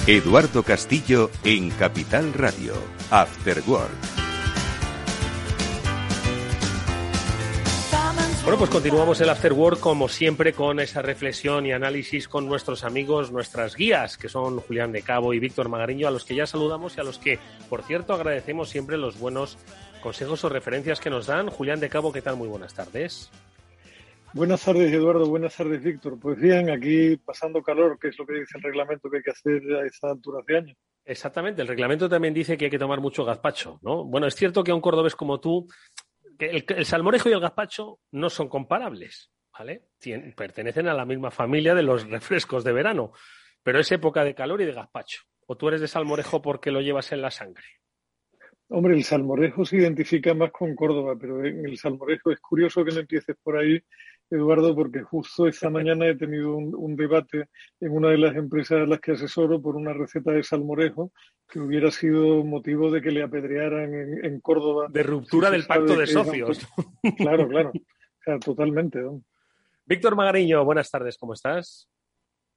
[0.08, 2.76] Eduardo Castillo en Capital Radio,
[3.12, 4.17] After Work.
[8.48, 12.86] Bueno, pues continuamos el After Work como siempre con esa reflexión y análisis con nuestros
[12.86, 16.48] amigos, nuestras guías, que son Julián de Cabo y Víctor Magariño, a los que ya
[16.48, 19.58] saludamos y a los que, por cierto, agradecemos siempre los buenos
[20.02, 21.50] consejos o referencias que nos dan.
[21.50, 22.38] Julián de Cabo, ¿qué tal?
[22.38, 23.30] Muy buenas tardes.
[24.32, 25.26] Buenas tardes, Eduardo.
[25.26, 26.18] Buenas tardes, Víctor.
[26.18, 29.32] Pues bien, aquí pasando calor, que es lo que dice el reglamento que hay que
[29.32, 30.76] hacer a esta altura de año.
[31.04, 34.04] Exactamente, el reglamento también dice que hay que tomar mucho gazpacho, ¿no?
[34.04, 35.66] Bueno, es cierto que a un cordobés como tú
[36.40, 39.84] el, salmorejo y el gazpacho no son comparables, ¿vale?
[40.36, 43.12] pertenecen a la misma familia de los refrescos de verano,
[43.64, 45.22] pero es época de calor y de gazpacho.
[45.46, 47.66] ¿O tú eres de salmorejo porque lo llevas en la sangre?
[48.70, 53.00] Hombre, el salmorejo se identifica más con Córdoba, pero el salmorejo es curioso que no
[53.00, 53.80] empieces por ahí,
[54.30, 58.86] Eduardo, porque justo esta mañana he tenido un, debate en una de las empresas a
[58.86, 61.12] las que asesoro por una receta de salmorejo
[61.48, 64.88] que hubiera sido motivo de que le apedrearan en, Córdoba.
[64.90, 66.68] De ruptura del pacto de socios.
[67.18, 67.72] Claro, claro.
[67.74, 69.00] O sea, totalmente.
[69.86, 71.90] Víctor Magariño, buenas tardes, ¿cómo estás?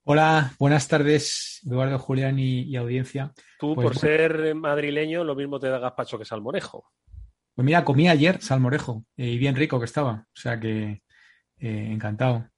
[0.03, 3.31] Hola, buenas tardes, Eduardo, Julián y, audiencia.
[3.59, 6.91] Tú, pues por ser madrileño, lo mismo te da gazpacho que salmorejo.
[7.53, 10.25] Pues mira, comí ayer salmorejo eh, y bien rico que estaba.
[10.27, 11.03] O sea que
[11.61, 12.49] eh, encantado.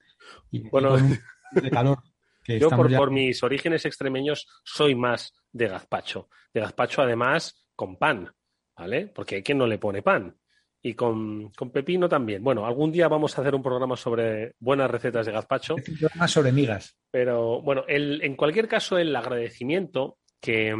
[0.49, 0.95] Y, bueno,
[1.51, 1.99] de calor.
[2.47, 6.29] yo por, mis orígenes extremeños soy más de gazpacho.
[6.53, 8.31] De gazpacho además con pan,
[8.77, 9.07] ¿vale?
[9.07, 10.37] Porque hay quien no le pone pan.
[10.81, 12.43] Y con, pepino también.
[12.43, 15.75] Bueno, algún día vamos a hacer un programa sobre buenas recetas de gazpacho.
[16.15, 16.97] Más sobre migas.
[17.11, 20.75] Pero bueno, en cualquier caso, el agradecimiento que,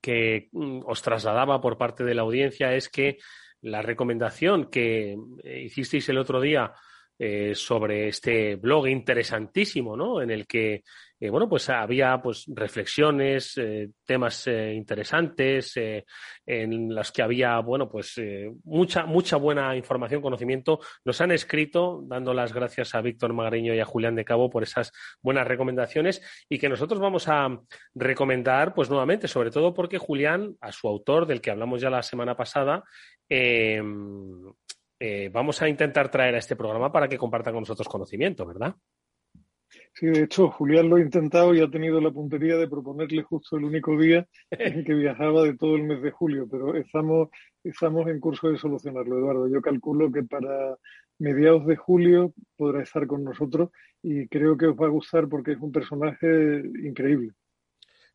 [0.00, 3.18] que mm, os trasladaba por parte de la audiencia es que
[3.60, 6.72] la recomendación que hicisteis el otro día
[7.20, 10.22] eh, sobre este blog interesantísimo, ¿no?
[10.22, 10.84] En el que,
[11.18, 15.76] eh, bueno, pues había pues reflexiones, eh, temas interesantes,
[16.46, 18.20] en las que había, bueno, pues
[18.62, 20.78] mucha, mucha buena información, conocimiento.
[21.04, 24.62] Nos han escrito, dando las gracias a Víctor Magariño y a Julián de Cabo por
[24.62, 27.48] esas buenas recomendaciones y que nosotros vamos a
[27.96, 32.04] recomendar, pues nuevamente, sobre todo porque Julián, a su autor, del que hablamos ya la
[32.04, 32.84] semana pasada,
[34.98, 38.74] eh, vamos a intentar traer a este programa para que comparta con nosotros conocimiento, ¿verdad?
[39.94, 43.56] Sí, de hecho, Julián lo ha intentado y ha tenido la puntería de proponerle justo
[43.56, 47.28] el único día en que viajaba de todo el mes de julio, pero estamos,
[47.64, 49.48] estamos en curso de solucionarlo, Eduardo.
[49.48, 50.76] Yo calculo que para
[51.18, 53.70] mediados de julio podrá estar con nosotros
[54.02, 57.32] y creo que os va a gustar porque es un personaje increíble.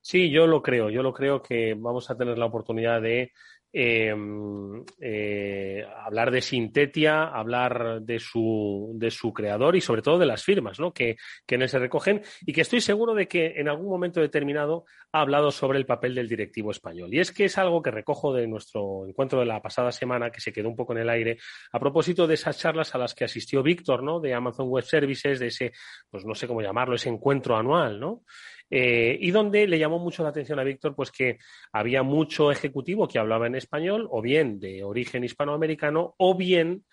[0.02, 0.90] Sí, yo lo creo.
[0.90, 3.32] Yo lo creo que vamos a tener la oportunidad de
[3.76, 10.28] Em, eh, hablar de Sintetia, hablar de su, de su creador y sobre todo de
[10.28, 10.94] las firmas ¿no?
[10.94, 14.22] que, que en él se recogen y que estoy seguro de que en algún momento
[14.22, 17.12] determinado ha hablado sobre el papel del directivo español.
[17.16, 20.40] Y es que es algo que recojo de nuestro encuentro de la pasada semana que
[20.40, 21.40] se quedó un poco en el aire
[21.72, 24.20] a propósito de esas charlas a las que asistió Víctor, ¿no?
[24.20, 25.72] de Amazon Web Services, de ese,
[26.12, 28.22] pues no sé cómo llamarlo, ese encuentro anual, ¿no?
[28.70, 31.38] Eh, y donde le llamó mucho la atención a Víctor, pues que
[31.72, 36.84] había mucho ejecutivo que hablaba en español, o bien de origen hispanoamericano, o bien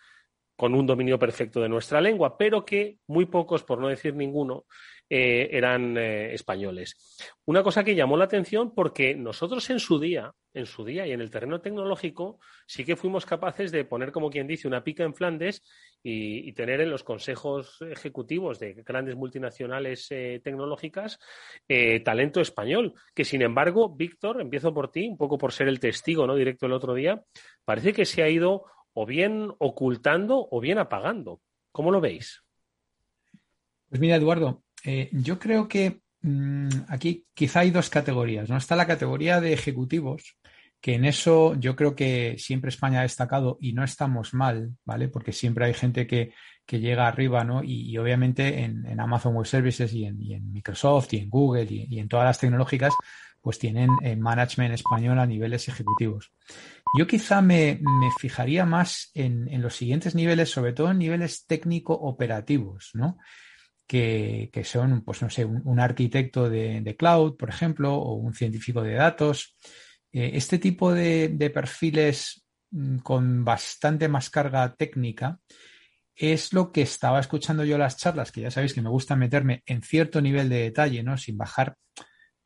[0.57, 4.67] con un dominio perfecto de nuestra lengua, pero que muy pocos, por no decir ninguno,
[5.13, 6.97] eh, eran eh, españoles.
[7.45, 11.11] Una cosa que llamó la atención porque nosotros en su día, en su día y
[11.11, 15.03] en el terreno tecnológico, sí que fuimos capaces de poner, como quien dice, una pica
[15.03, 15.65] en Flandes
[16.01, 21.19] y, tener en los consejos ejecutivos de grandes multinacionales eh, tecnológicas
[22.05, 26.25] talento español, que sin embargo, Víctor, empiezo por ti, un poco por ser el testigo
[26.25, 26.37] ¿no?
[26.37, 27.21] directo el otro día,
[27.65, 31.41] parece que se ha ido o bien ocultando o bien apagando.
[31.73, 32.45] ¿Cómo lo veis?
[33.89, 38.57] Pues mira, Eduardo, eh, yo creo que mm, aquí quizá hay dos categorías, ¿no?
[38.57, 40.37] Está la categoría de ejecutivos,
[40.81, 45.09] que en eso yo creo que siempre España ha destacado y no estamos mal, ¿vale?
[45.09, 46.33] Porque siempre hay gente que,
[46.67, 47.65] llega arriba, ¿no?
[47.65, 52.27] Y, obviamente en, Amazon Web Services y en, Microsoft y en Google y, en todas
[52.27, 52.95] las tecnológicas,
[53.41, 56.33] pues tienen eh, management español a niveles ejecutivos.
[56.97, 57.81] Yo quizá me,
[58.21, 63.19] fijaría más en, en, los siguientes niveles, sobre todo en niveles técnico-operativos, ¿no?
[63.91, 68.95] Que, son, pues no sé, un, arquitecto de, cloud, por ejemplo, o un científico de
[68.95, 69.57] datos.
[70.13, 75.41] Eh, este tipo de, perfiles mm, con bastante más carga técnica
[76.15, 79.65] es lo que estaba escuchando yo las charlas, que ya sabéis que me gusta meterme
[79.67, 81.17] en cierto nivel de detalle, ¿no?
[81.17, 81.75] Sin bajar,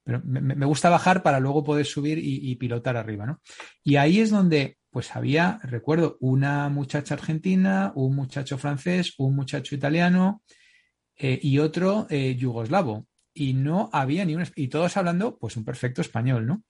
[0.03, 3.43] pero me, gusta bajar para luego poder subir y, y, pilotar arriba, ¿no?
[3.83, 9.75] Y ahí es donde, pues había, recuerdo, una muchacha argentina, un muchacho francés, un muchacho
[9.75, 10.43] italiano,
[11.17, 13.07] eh, y otro eh, yugoslavo.
[13.33, 14.45] Y no había ni un...
[14.55, 16.65] Y todos hablando, pues un perfecto español, ¿no?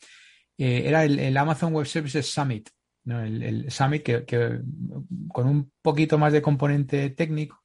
[0.57, 2.71] Eh, era el, Amazon Web Services Summit,
[3.05, 3.23] ¿no?
[3.23, 4.61] El, Summit que,
[5.29, 7.65] con un poquito más de componente técnico.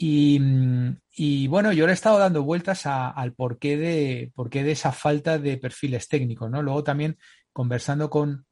[0.00, 5.38] Y, bueno, yo le he estado dando vueltas al porqué de, porqué de esa falta
[5.38, 6.62] de perfiles técnicos, ¿no?
[6.62, 7.18] Luego también
[7.52, 8.46] conversando con,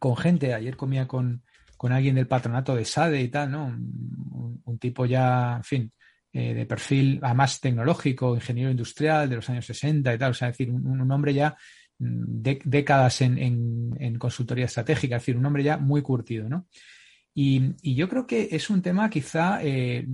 [0.00, 1.44] con gente, ayer comía con,
[1.76, 3.66] con alguien del patronato de SADE y tal, ¿no?
[3.66, 5.92] Un, un, tipo ya, en fin,
[6.34, 10.48] eh, de perfil además tecnológico, ingeniero industrial de los años 60 y tal, o sea,
[10.48, 11.56] es decir, un, hombre ya
[11.98, 16.66] mm, de, décadas en, consultoría estratégica, es decir, un hombre ya muy curtido, ¿no?
[17.34, 20.06] Y, yo creo que es un tema quizá eh,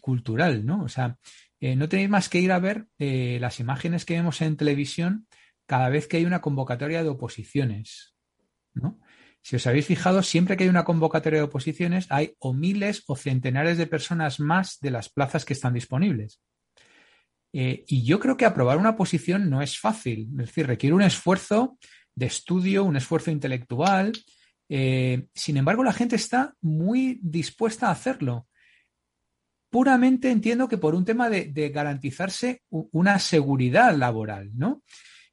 [0.00, 0.84] cultural, ¿no?
[0.84, 1.16] O sea,
[1.58, 5.26] eh, no tenéis más que ir a ver las imágenes que vemos en televisión
[5.66, 8.14] cada vez que hay una convocatoria de oposiciones,
[8.74, 9.00] ¿no?
[9.42, 13.16] Si os habéis fijado, siempre que hay una convocatoria de oposiciones, hay o miles o
[13.16, 16.40] centenares de personas más de las plazas que están disponibles.
[17.52, 21.02] Eh, y yo creo que aprobar una posición no es fácil, es decir, requiere un
[21.02, 21.78] esfuerzo
[22.14, 24.12] de estudio, un esfuerzo intelectual.
[24.68, 28.46] Eh, sin embargo, la gente está muy dispuesta a hacerlo.
[29.70, 34.82] Puramente entiendo que por un tema de, de garantizarse una seguridad laboral, ¿no?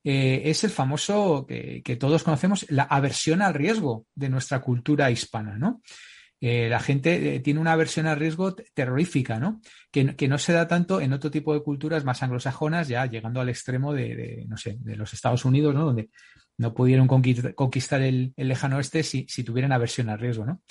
[0.09, 5.57] Eh, es el famoso que, todos conocemos, la aversión al riesgo de nuestra cultura hispana,
[5.57, 5.81] ¿no?
[6.39, 9.59] Eh, la gente eh, tiene una aversión al riesgo terrorífica, ¿no?
[9.91, 13.49] Que, no se da tanto en otro tipo de culturas más anglosajonas, ya llegando al
[13.49, 15.83] extremo de, no sé, de los Estados Unidos, ¿no?
[15.83, 16.09] Donde
[16.57, 20.61] no pudieron conquistar el, lejano oeste si, tuvieran aversión al riesgo, ¿no?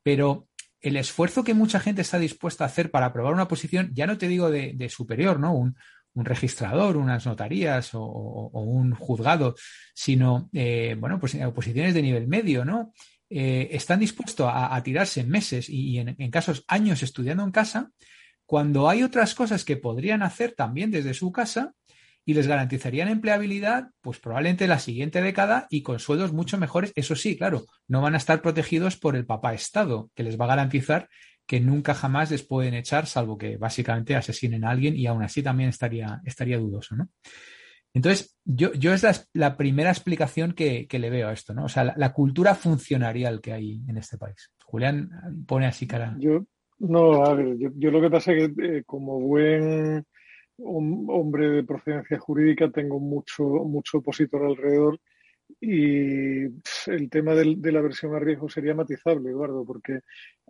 [0.00, 0.46] Pero
[0.80, 4.16] el esfuerzo que mucha gente está dispuesta a hacer para aprobar una posición, ya no
[4.16, 5.54] te digo de, de superior, ¿no?
[5.54, 5.76] Un,
[6.16, 9.54] un registrador, unas notarías o, un juzgado,
[9.94, 12.92] sino, eh, bueno, pues oposiciones de nivel medio, ¿no?
[13.28, 17.90] Eh, están dispuestos a, tirarse meses y, en, casos años estudiando en casa,
[18.46, 21.74] cuando hay otras cosas que podrían hacer también desde su casa
[22.24, 26.92] y les garantizarían empleabilidad, pues probablemente la siguiente década y con sueldos mucho mejores.
[26.96, 30.46] Eso sí, claro, no van a estar protegidos por el papá Estado, que les va
[30.46, 31.08] a garantizar
[31.46, 35.42] que nunca jamás les pueden echar, salvo que básicamente asesinen a alguien y aún así
[35.42, 37.08] también estaría, estaría dudoso, ¿no?
[37.94, 41.64] Entonces, yo, yo es la, primera explicación que, le veo a esto, ¿no?
[41.64, 44.52] O sea, la, cultura funcionarial que hay en este país.
[44.64, 45.08] Julián
[45.46, 46.14] pone así cara.
[46.18, 46.44] Yo,
[46.78, 50.04] no, a ver, yo, lo que pasa es que eh, como buen
[50.58, 55.00] hombre de procedencia jurídica tengo mucho, mucho opositor alrededor
[55.60, 56.44] y
[56.86, 60.00] el tema de la versión a riesgo sería matizable, Eduardo, porque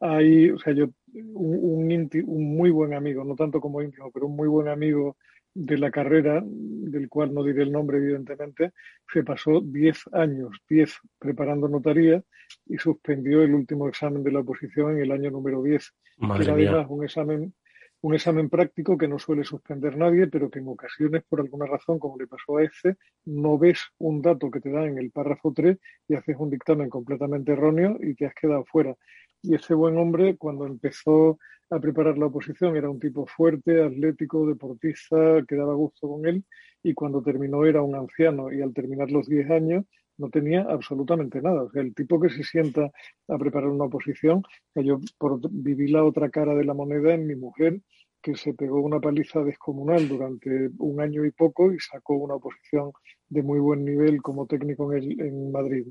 [0.01, 4.37] hay, o sea, yo, un, un, muy buen amigo, no tanto como íntimo, pero un
[4.37, 5.17] muy buen amigo
[5.55, 8.73] de la carrera, del cual no diré el nombre, evidentemente,
[9.11, 12.23] se pasó 10 años, 10 preparando notaría
[12.67, 15.95] y suspendió el último examen de la oposición en el año número 10.
[16.19, 17.55] Madre además un examen
[18.03, 21.99] un examen práctico que no suele suspender nadie, pero que en ocasiones, por alguna razón,
[21.99, 25.53] como le pasó a este, no ves un dato que te da en el párrafo
[25.53, 25.79] 3
[26.09, 28.95] y haces un dictamen completamente erróneo y te has quedado fuera.
[29.43, 31.39] Y ese buen hombre, cuando empezó
[31.71, 36.45] a preparar la oposición, era un tipo fuerte, atlético, deportista, que daba gusto con él,
[36.83, 39.85] y cuando terminó era un anciano, y al terminar los 10 años
[40.19, 41.63] no tenía absolutamente nada.
[41.65, 42.91] O sea, el tipo que se sienta
[43.29, 44.43] a preparar una oposición,
[44.75, 47.81] que yo por, viví la otra cara de la moneda en mi mujer,
[48.23, 52.93] que se pegó una paliza descomunal durante un año y poco y sacó una oposición
[53.29, 55.87] de muy buen nivel como técnico en, en Madrid.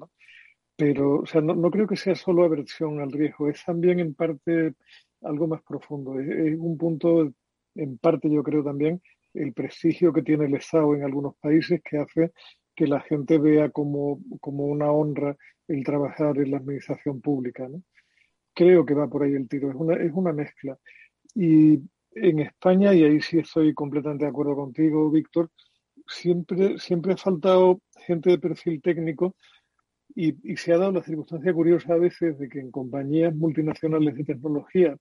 [0.76, 4.14] Pero o sea, no, no, creo que sea solo aversión al riesgo, es también en
[4.14, 4.74] parte
[5.22, 6.20] algo más profundo.
[6.20, 7.32] Es, es un punto,
[7.76, 9.02] en parte yo creo también,
[9.34, 12.32] el prestigio que tiene el Estado en algunos países que hace
[12.76, 15.36] que la gente vea como, como una honra
[15.68, 17.68] el trabajar en la administración pública.
[17.68, 17.82] ¿no?
[18.54, 20.78] Creo que va por ahí el tiro, es una, es una mezcla.
[21.34, 21.80] Y
[22.12, 25.50] en España, y ahí sí estoy completamente de acuerdo contigo, Víctor,
[26.08, 29.36] siempre, siempre ha faltado gente de perfil técnico
[30.16, 34.16] y, y, se ha dado la circunstancia curiosa a veces de que en compañías multinacionales
[34.16, 34.96] de tecnología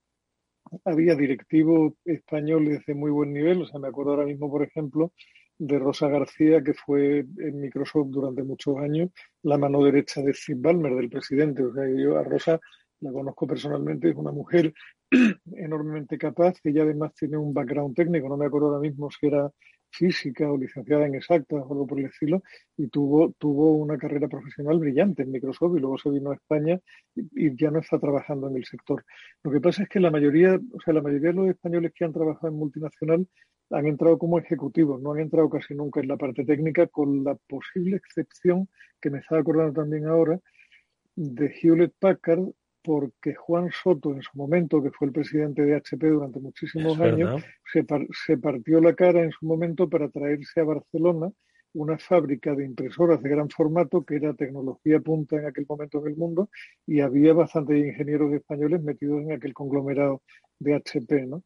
[0.84, 3.62] había directivos españoles de muy buen nivel.
[3.62, 5.12] O sea, me acuerdo ahora mismo, por ejemplo,
[5.58, 9.10] de Rosa García, que fue en Microsoft durante muchos años
[9.42, 11.64] la mano derecha de Steve Ballmer, del presidente.
[11.64, 12.60] O sea, yo a Rosa
[13.00, 14.72] la conozco personalmente, es una mujer
[15.56, 16.54] enormemente capaz.
[16.64, 19.50] Ella además tiene un background técnico, no me acuerdo ahora mismo si era
[19.90, 22.42] física o licenciada en exactas o algo por el estilo,
[22.76, 26.80] y tuvo, tuvo una carrera profesional brillante en Microsoft y luego se vino a España
[27.14, 29.04] y, y, ya no está trabajando en el sector.
[29.44, 32.04] Lo que pasa es que la mayoría, o sea, la mayoría de los españoles que
[32.04, 33.28] han trabajado en multinacional
[33.70, 37.34] han entrado como ejecutivos, no han entrado casi nunca en la parte técnica, con la
[37.34, 38.68] posible excepción
[39.00, 40.38] que me estaba acordando también ahora
[41.16, 42.44] de Hewlett Packard,
[42.82, 47.42] porque Juan Soto en su momento, que fue el presidente de HP durante muchísimos años,
[47.72, 51.32] se, par se, partió la cara en su momento para traerse a Barcelona
[51.72, 56.12] una fábrica de impresoras de gran formato que era tecnología punta en aquel momento en
[56.12, 56.50] el mundo
[56.86, 60.22] y había bastantes ingenieros españoles metidos en aquel conglomerado
[60.58, 61.42] de HP, ¿no?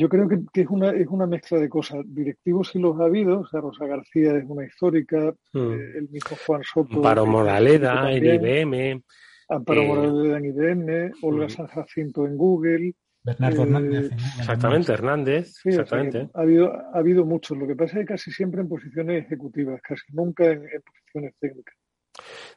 [0.00, 2.00] Yo creo que, que, es, una, es una mezcla de cosas.
[2.06, 5.72] Directivos sí los ha habido, o sea, Rosa García es una histórica, mm.
[5.72, 7.02] eh, el mismo Juan Soto.
[7.02, 9.02] Paro Moraleda, en IBM.
[9.50, 11.50] Amparo eh, Moraleda en IBM, Olga mm.
[11.50, 12.94] San Jacinto en Google.
[13.22, 14.10] Bernardo eh, Hernández.
[14.38, 15.52] Exactamente, Hernández.
[15.52, 16.18] Sí, exactamente.
[16.18, 17.58] O sea, ha, habido, ha habido muchos.
[17.58, 21.34] Lo que pasa es que casi siempre en posiciones ejecutivas, casi nunca en, en posiciones
[21.38, 21.76] técnicas.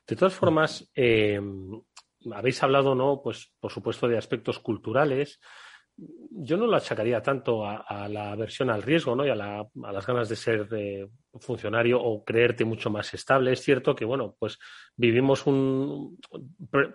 [0.08, 1.42] De todas formas, eh,
[2.34, 3.22] habéis hablado, ¿no?
[3.22, 5.42] Pues, por supuesto, de aspectos culturales
[5.96, 9.26] yo no lo achacaría tanto a, la aversión al riesgo ¿no?
[9.26, 11.08] y a, la, las ganas de ser eh,
[11.40, 13.54] funcionario o creerte mucho más estable.
[13.54, 14.58] Es cierto que, bueno, pues
[14.96, 16.18] vivimos un.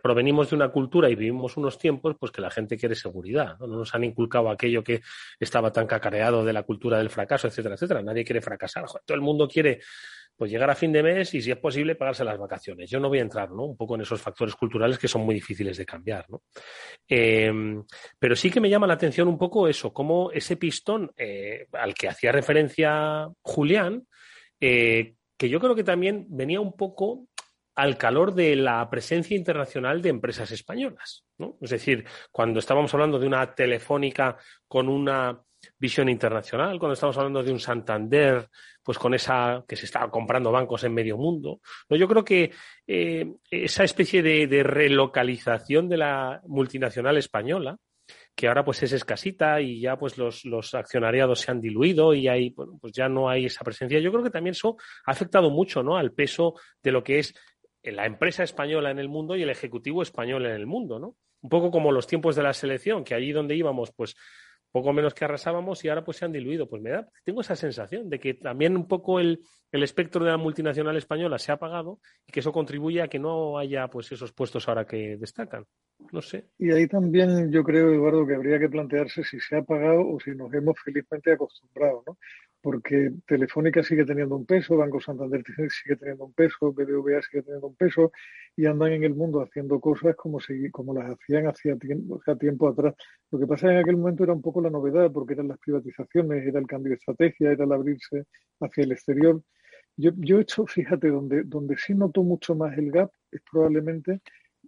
[0.02, 3.56] provenimos de una cultura y vivimos unos tiempos pues que la gente quiere seguridad.
[3.60, 3.68] ¿no?
[3.68, 5.02] no nos han inculcado aquello que
[5.38, 8.02] estaba tan cacareado de la cultura del fracaso, etcétera, etcétera.
[8.02, 8.84] Nadie quiere fracasar.
[9.04, 9.80] Todo el mundo quiere
[10.38, 12.88] pues llegar a fin de mes y si es posible pagarse las vacaciones.
[12.88, 13.64] Yo no voy a entrar ¿no?
[13.64, 16.26] un poco en esos factores culturales que son muy difíciles de cambiar.
[16.30, 16.44] ¿no?
[17.08, 17.52] Eh,
[18.16, 21.92] pero sí que me llama la atención un poco eso, cómo ese pistón eh, al
[21.92, 24.06] que hacía referencia Julián,
[24.60, 27.26] eh, que yo creo que también venía un poco
[27.74, 31.24] al calor de la presencia internacional de empresas españolas.
[31.38, 31.58] ¿no?
[31.60, 34.36] Es decir, cuando estábamos hablando de una telefónica
[34.68, 35.40] con una
[35.78, 38.48] visión internacional, cuando estamos hablando de un Santander,
[38.82, 41.60] pues con esa que se estaba comprando bancos en medio mundo.
[41.88, 41.96] ¿no?
[41.96, 42.52] Yo creo que
[42.86, 47.76] eh, esa especie de, relocalización de la multinacional española,
[48.34, 52.50] que ahora pues es escasita y ya pues los, los accionariados se han diluido y
[52.50, 53.98] bueno, pues ya no hay esa presencia.
[53.98, 55.96] Yo creo que también eso ha afectado mucho ¿no?
[55.96, 57.34] al peso de lo que es
[57.82, 61.16] la empresa española en el mundo y el ejecutivo español en el mundo, ¿no?
[61.40, 64.16] Un poco como los tiempos de la selección, que allí donde íbamos, pues
[64.70, 66.68] poco menos que arrasábamos y ahora pues se han diluido.
[66.68, 69.40] Pues me da, tengo esa sensación de que también un poco el,
[69.72, 73.18] el espectro de la multinacional española se ha apagado y que eso contribuye a que
[73.18, 75.64] no haya pues esos puestos ahora que destacan.
[76.12, 76.48] No sé.
[76.58, 80.20] Y ahí también yo creo, Eduardo, que habría que plantearse si se ha apagado o
[80.20, 82.18] si nos hemos felizmente acostumbrado, ¿no?
[82.60, 87.68] Porque Telefónica sigue teniendo un peso, Banco Santander sigue teniendo un peso, BBVA sigue teniendo
[87.68, 88.12] un peso
[88.56, 90.38] y andan en el mundo haciendo cosas como,
[90.72, 92.94] como las hacían hacía tiempo, tiempo atrás.
[93.30, 96.46] Lo que pasa en aquel momento era un poco la novedad porque eran las privatizaciones,
[96.46, 98.24] era el cambio de estrategia, era el abrirse
[98.60, 99.42] hacia el exterior.
[99.96, 104.20] Yo, yo he hecho, fíjate, donde, donde sí noto mucho más el gap es probablemente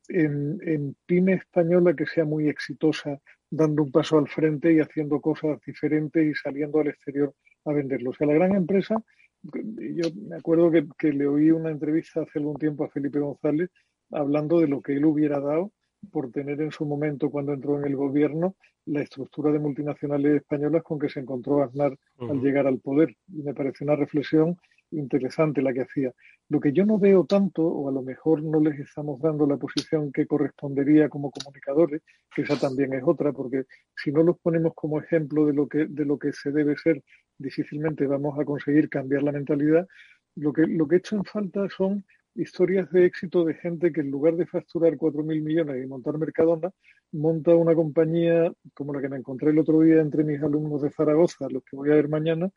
[0.09, 3.21] en, en pyme española que sea muy exitosa
[3.51, 7.35] dando un paso al frente y haciendo cosas diferentes y saliendo al exterior
[7.65, 8.11] a venderlo.
[8.11, 9.03] O sea, la gran empresa,
[9.43, 13.71] yo me acuerdo que, que, le oí una entrevista hace algún tiempo a Felipe González
[14.11, 15.73] hablando de lo que él hubiera dado
[16.11, 18.57] por tener en su momento, cuando entró en el gobierno,
[18.87, 22.31] la estructura de multinacionales españolas con que se encontró Aznar uh -huh.
[22.31, 23.15] al llegar al poder.
[23.29, 24.57] Y me parece una reflexión
[24.91, 26.13] interesante la que hacía.
[26.49, 29.57] Lo que yo no veo tanto, o a lo mejor no les estamos dando la
[29.57, 32.03] posición que correspondería como comunicadores,
[32.35, 33.65] que esa también es otra, porque
[33.97, 37.03] si no los ponemos como ejemplo de lo que, de lo que se debe ser,
[37.39, 39.87] difícilmente vamos a conseguir cambiar la mentalidad.
[40.35, 44.37] Lo que, lo que en falta son historias de éxito de gente que en lugar
[44.37, 46.71] de facturar 4.000 millones y montar Mercadona,
[47.13, 50.91] monta una compañía como la que me encontré el otro día entre mis alumnos de
[50.91, 52.51] Zaragoza, los que voy a ver mañana,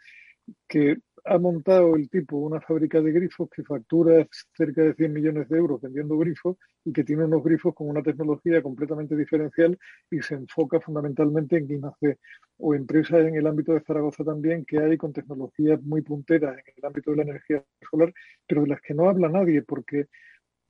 [0.68, 5.50] que ha montado el tipo una fábrica de grifos que factura cerca de 100 millones
[5.50, 9.78] de euros vendiendo grifos y que tiene unos grifos con una tecnología completamente diferencial
[10.12, 12.18] y se enfoca fundamentalmente en I+D
[12.58, 16.74] o empresas en el ámbito de Zaragoza también que hay con tecnologías muy punteras en
[16.76, 18.14] el ámbito de la energía solar,
[18.48, 20.08] pero de las que no habla nadie porque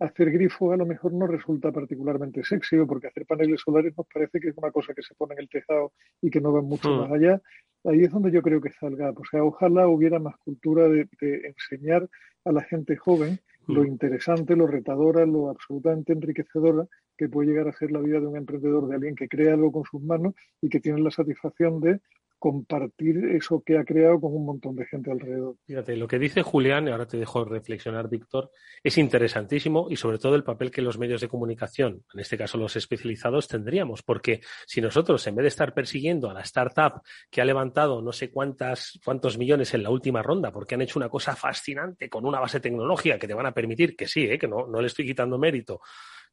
[0.04, 4.06] hacer grifos a lo mejor no resulta particularmente sexy o porque hacer paneles solares nos
[4.14, 6.62] parece que es una cosa que se pone en el tejado y que no va
[6.62, 7.00] mucho hmm.
[7.00, 7.42] más allá.
[7.86, 9.12] Ahí es donde yo creo que salga.
[9.12, 12.10] O sea, ojalá hubiera más cultura de, enseñar
[12.46, 13.88] a la gente joven lo hmm.
[13.88, 16.86] interesante, lo retadora, lo absolutamente enriquecedora
[17.18, 19.72] que puede llegar a ser la vida de un emprendedor, de alguien que crea algo
[19.72, 22.02] con sus manos y que tiene la satisfacción de
[22.44, 25.56] compartir eso que ha creado con un montón de gente alrededor.
[25.66, 28.52] Fíjate, lo que dice Julián, y ahora te dejo reflexionar, Víctor,
[28.84, 32.58] es interesantísimo y sobre todo el papel que los medios de comunicación, en este caso
[32.58, 37.40] los especializados, tendríamos, porque si nosotros, en vez de estar persiguiendo a la startup que
[37.40, 41.08] ha levantado no sé cuántas, cuántos millones en la última ronda, porque han hecho una
[41.08, 44.38] cosa fascinante con una base tecnológica que te van a permitir, que sí, ¿eh?
[44.38, 45.80] que no, no le estoy quitando mérito,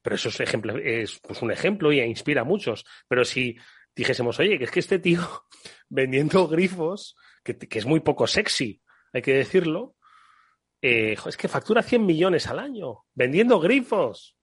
[0.03, 3.57] pero eso es, ejemplo, es pues, un ejemplo y inspira a muchos, pero si
[3.95, 5.20] dijésemos, oye, que es que este tío
[5.88, 8.80] vendiendo grifos, que, es muy poco sexy,
[9.12, 9.97] hay que decirlo,
[10.82, 14.36] eh, es que factura 100 millones al año vendiendo grifos.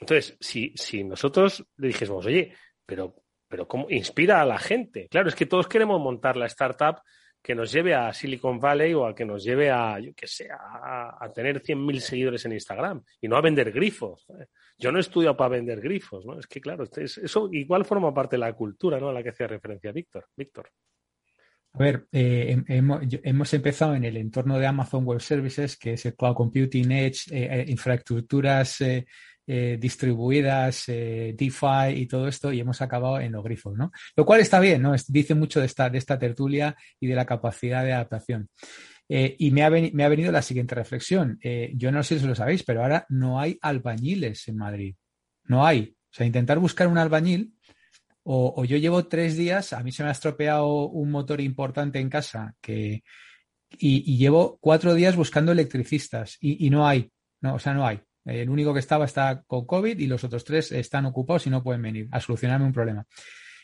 [0.00, 2.54] Entonces, si, si nosotros le dijésemos, oye,
[2.84, 3.14] pero,
[3.48, 5.08] pero ¿cómo inspira a la gente?
[5.08, 7.00] Claro, es que todos queremos montar la startup
[7.44, 10.48] que nos lleve a Silicon Valley o a que nos lleve a, yo qué sé,
[10.50, 14.26] a, a tener 100.000 seguidores en Instagram y no a vender grifos.
[14.78, 16.38] Yo no he estudiado para vender grifos, ¿no?
[16.38, 19.10] Es que, claro, este eso igual forma parte de la cultura, ¿no?
[19.10, 20.26] A la que hacía referencia Víctor.
[20.34, 20.70] Víctor.
[21.74, 26.14] A ver, eh, hemos, empezado en el entorno de Amazon Web Services, que es el
[26.14, 27.64] Cloud Computing Edge, eh, eh,
[29.46, 33.92] infraestructuras distribuidas, DeFi y todo esto, y hemos acabado en los grifos, ¿no?
[34.16, 34.94] Lo cual está bien, ¿no?
[35.08, 38.48] dice mucho de esta, de esta tertulia y de la capacidad de adaptación.
[39.08, 41.38] Eh, y me ha, venido la siguiente reflexión.
[41.42, 44.96] Eh, yo no sé si lo sabéis, pero ahora no hay albañiles en Madrid.
[45.44, 45.94] No hay.
[46.10, 47.54] O sea, intentar buscar un albañil,
[48.22, 52.08] o, yo llevo tres días, a mí se me ha estropeado un motor importante en
[52.08, 53.02] casa que,
[53.78, 57.10] y, llevo cuatro días buscando electricistas y, no hay.
[57.42, 58.00] No, o sea, no hay.
[58.24, 61.62] El único que estaba está con COVID y los otros tres están ocupados y no
[61.62, 63.06] pueden venir a solucionarme un problema.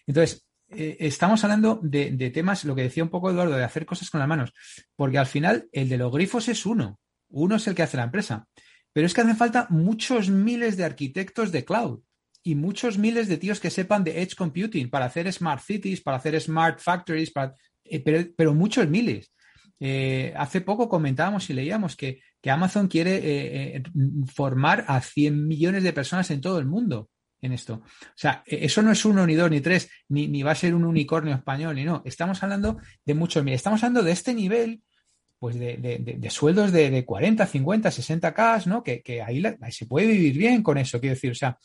[0.06, 4.10] Entonces, eh, estamos hablando de, temas, lo que decía un poco Eduardo, de hacer cosas
[4.10, 4.52] con las manos,
[4.94, 8.04] porque al final el de los grifos es uno, uno es el que hace la
[8.04, 8.46] empresa,
[8.92, 12.00] pero es que hacen falta muchos miles de arquitectos de cloud
[12.42, 16.16] y muchos miles de tíos que sepan de edge computing para hacer smart cities, para
[16.16, 17.32] hacer smart factories,
[17.84, 19.32] eh, pero, muchos miles.
[19.80, 23.82] Eh, hace poco comentábamos y leíamos que, Amazon quiere
[24.32, 27.10] formar a 100 millones de personas en todo el mundo
[27.42, 27.74] en esto.
[27.74, 30.74] O sea, e, eso no es uno, ni dos, ni tres, ni, va a ser
[30.74, 32.02] un unicornio español, ni no.
[32.04, 33.54] Estamos hablando de muchos mil.
[33.54, 34.82] Estamos hablando de este nivel,
[35.38, 38.82] pues de, sueldos de, 40, 50, 60 K, ¿no?
[38.82, 41.58] Que, ahí, se puede vivir bien con eso, quiero decir, o sea,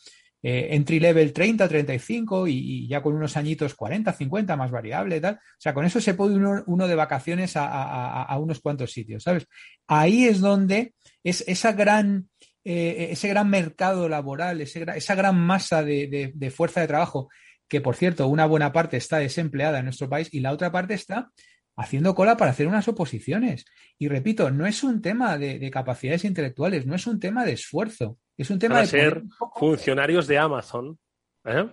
[0.48, 5.34] eh, entry level 30, 35 y, ya con unos añitos 40, 50 más variable, tal.
[5.34, 9.24] O sea, con eso se puede uno, uno de vacaciones a, a, unos cuantos sitios,
[9.24, 9.48] ¿sabes?
[9.88, 10.94] Ahí es donde
[11.24, 12.28] es esa gran
[12.62, 17.28] eh, ese gran mercado laboral, esa gran masa de, fuerza de trabajo,
[17.66, 20.94] que por cierto, una buena parte está desempleada en nuestro país y la otra parte
[20.94, 21.32] está
[21.76, 23.66] haciendo cola para hacer unas oposiciones.
[23.98, 28.18] Y repito, no es un tema de, capacidades intelectuales, no es un tema de esfuerzo,
[28.36, 29.22] es un tema de ser
[29.54, 30.98] funcionarios de Amazon.
[31.44, 31.68] ¿eh?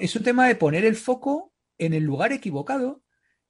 [0.00, 3.02] es un tema de poner el foco en el lugar equivocado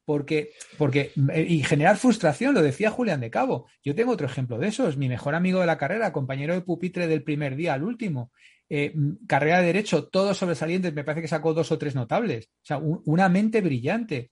[0.04, 3.68] porque, porque, eh, y generar frustración, lo decía Julián de Cabo.
[3.84, 6.62] Yo tengo otro ejemplo de eso, es mi mejor amigo de la carrera, compañero de
[6.62, 8.32] pupitre del primer día al último.
[8.70, 8.94] Eh,
[9.26, 12.46] carrera de Derecho, todos sobresalientes, me parece que sacó dos o tres notables.
[12.46, 14.30] O sea, una mente brillante.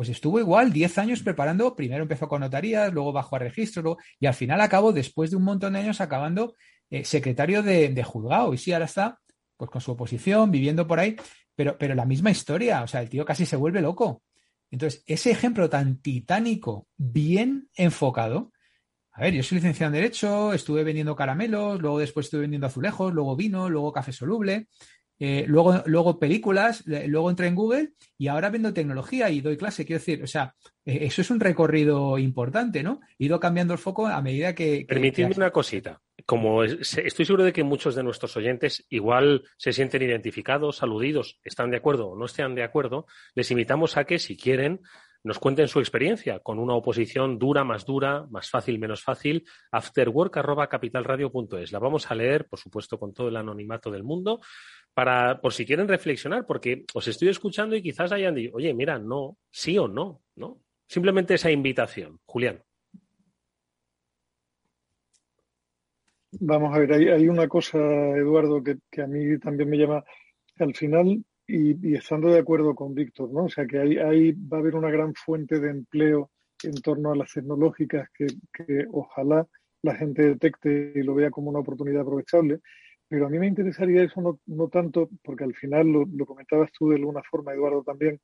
[0.00, 4.24] Pues estuvo igual, diez años preparando, primero empezó con notarías, luego bajó a registro, y
[4.24, 6.54] al final acabó, después de un montón de años, acabando
[6.88, 8.54] eh, secretario de, de, juzgado.
[8.54, 9.20] Y sí, ahora está
[9.58, 11.16] pues con su oposición, viviendo por ahí,
[11.54, 12.82] pero, pero la misma historia.
[12.82, 14.22] O sea, el tío casi se vuelve loco.
[14.70, 18.52] Entonces, ese ejemplo tan titánico, bien enfocado,
[19.12, 23.12] a ver, yo soy licenciado en Derecho, estuve vendiendo caramelos, luego después estuve vendiendo azulejos,
[23.12, 24.68] luego vino, luego café soluble,
[25.22, 29.84] eh, luego, luego películas, luego entré en Google y ahora vendo tecnología y doy clase.
[29.84, 30.54] Quiero decir, o sea,
[30.86, 33.00] eh, eso es un recorrido importante, ¿no?
[33.18, 34.86] He ido cambiando el foco a medida que.
[34.88, 36.00] Permitidme una cosita.
[36.24, 41.70] Como estoy seguro de que muchos de nuestros oyentes igual se sienten identificados, aludidos, están
[41.70, 44.80] de acuerdo o no están de acuerdo, les invitamos a que, si quieren,
[45.22, 49.46] nos cuenten su experiencia con una oposición dura, más dura, más fácil, menos fácil.
[49.70, 51.72] Afterwork.capitalradio.es.
[51.72, 54.40] La vamos a leer, por supuesto, con todo el anonimato del mundo,
[54.94, 58.98] para, por si quieren reflexionar, porque os estoy escuchando y quizás hayan dicho, oye, mira,
[58.98, 60.60] no, sí o no, ¿no?
[60.86, 62.18] Simplemente esa invitación.
[62.24, 62.62] Julián.
[66.32, 70.04] Vamos a ver, hay, una cosa, Eduardo, que, a mí también me llama
[70.58, 73.44] al final, y, estando de acuerdo con Víctor, ¿no?
[73.44, 76.30] O sea, que ahí, va a haber una gran fuente de empleo
[76.62, 78.26] en torno a las tecnológicas que,
[78.92, 79.46] ojalá
[79.82, 82.60] la gente detecte y lo vea como una oportunidad aprovechable.
[83.10, 86.90] Pero a mí me interesaría eso no, no tanto, porque al final lo, comentabas tú
[86.90, 88.20] de alguna forma, Eduardo, también,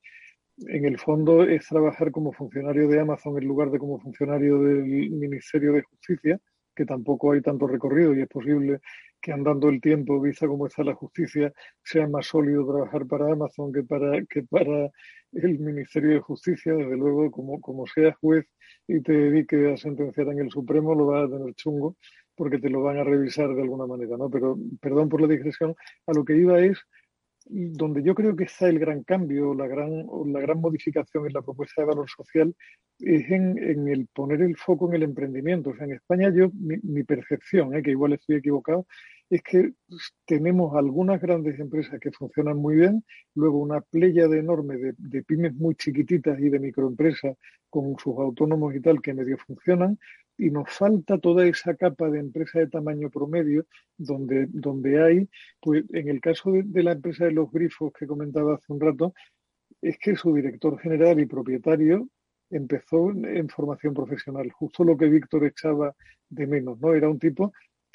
[0.59, 5.11] en el fondo es trabajar como funcionario de Amazon en lugar de como funcionario del
[5.11, 6.39] Ministerio de Justicia,
[6.73, 8.79] que tampoco hay tanto recorrido y es posible
[9.21, 11.51] que andando el tiempo, vista cómo está la justicia,
[11.83, 14.89] sea más sólido trabajar para Amazon que para, que para
[15.33, 16.73] el Ministerio de Justicia.
[16.73, 18.45] Desde luego, como, como seas juez
[18.87, 21.97] y te dediques a sentenciar en el Supremo, lo vas a tener chungo
[22.37, 24.29] porque te lo van a revisar de alguna manera, ¿no?
[24.29, 25.75] Pero, perdón por la digresión,
[26.05, 26.77] a lo que iba es
[27.49, 31.41] donde yo creo que está el gran cambio, la gran, la gran modificación en la
[31.41, 32.53] propuesta de valor social,
[32.99, 35.69] es en, el poner el foco en el emprendimiento.
[35.69, 37.81] O sea, en España yo, mi, percepción, ¿eh?
[37.81, 38.85] que igual estoy equivocado,
[39.29, 39.73] es que
[40.25, 43.03] tenemos algunas grandes empresas que funcionan muy bien,
[43.35, 47.37] luego una playa de enorme de, de, pymes muy chiquititas y de microempresas
[47.69, 49.97] con sus autónomos y tal que medio funcionan,
[50.37, 53.65] y nos falta toda esa capa de empresa de tamaño promedio
[53.97, 55.29] donde, donde hay,
[55.61, 59.13] pues en el caso de, la empresa de los grifos que comentaba hace un rato,
[59.81, 62.07] es que su director general y propietario
[62.49, 65.93] empezó en formación profesional, justo lo que Víctor echaba
[66.29, 66.93] de menos, ¿no?
[66.93, 67.51] Era un tipo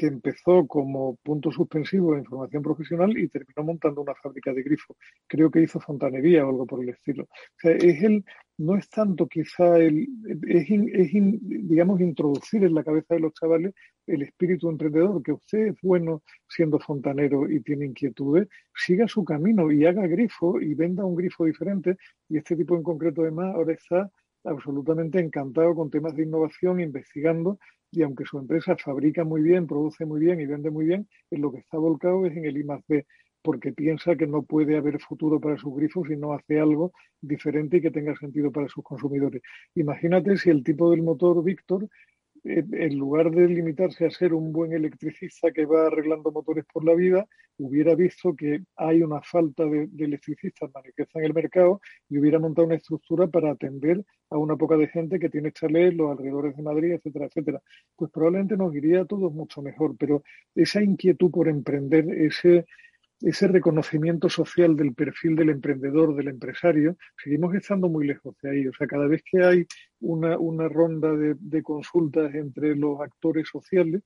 [0.07, 4.97] empezó como punto suspensivo en formación profesional y terminó montando una fábrica de grifos.
[5.27, 7.25] Creo que hizo fontanería o algo por el estilo.
[7.25, 8.25] O sea, es el,
[8.59, 10.09] no es tanto quizá el,
[10.49, 13.75] es, digamos, introducir en la cabeza de los chavales
[14.07, 19.71] el espíritu emprendedor, que usted es bueno siendo fontanero y tiene inquietudes, siga su camino
[19.71, 21.97] y haga grifo y venda un grifo diferente.
[22.29, 24.11] Y este tipo en concreto, además, ahora está
[24.45, 27.59] absolutamente encantado con temas de innovación, investigando,
[27.91, 31.43] y aunque su empresa fabrica muy bien, produce muy bien y vende muy bien, en
[31.43, 33.07] lo que está volcado es en el I+D,
[33.43, 37.77] porque piensa que no puede haber futuro para sus grifos si no hace algo diferente
[37.77, 39.43] y que tenga sentido para sus consumidores.
[39.75, 41.89] Imagínate si el tipo del motor Víctor
[42.45, 46.95] en lugar de limitarse a ser un buen electricista que va arreglando motores por la
[46.95, 47.27] vida,
[47.59, 52.67] hubiera visto que hay una falta de, electricistas manifiesta en el mercado y hubiera montado
[52.67, 56.63] una estructura para atender a una poca de gente que tiene chalés, los alrededores de
[56.63, 57.63] Madrid, etcétera, etcétera.
[57.95, 60.23] Pues probablemente nos iría a todos mucho mejor, pero
[60.55, 62.67] esa inquietud por emprender, ese,
[63.23, 68.69] ese reconocimiento social del perfil del emprendedor, del empresario, seguimos estando muy lejos de ahí.
[68.69, 69.67] O sea, cada vez que hay
[70.01, 74.03] una, una ronda de, de, consultas entre los actores sociales,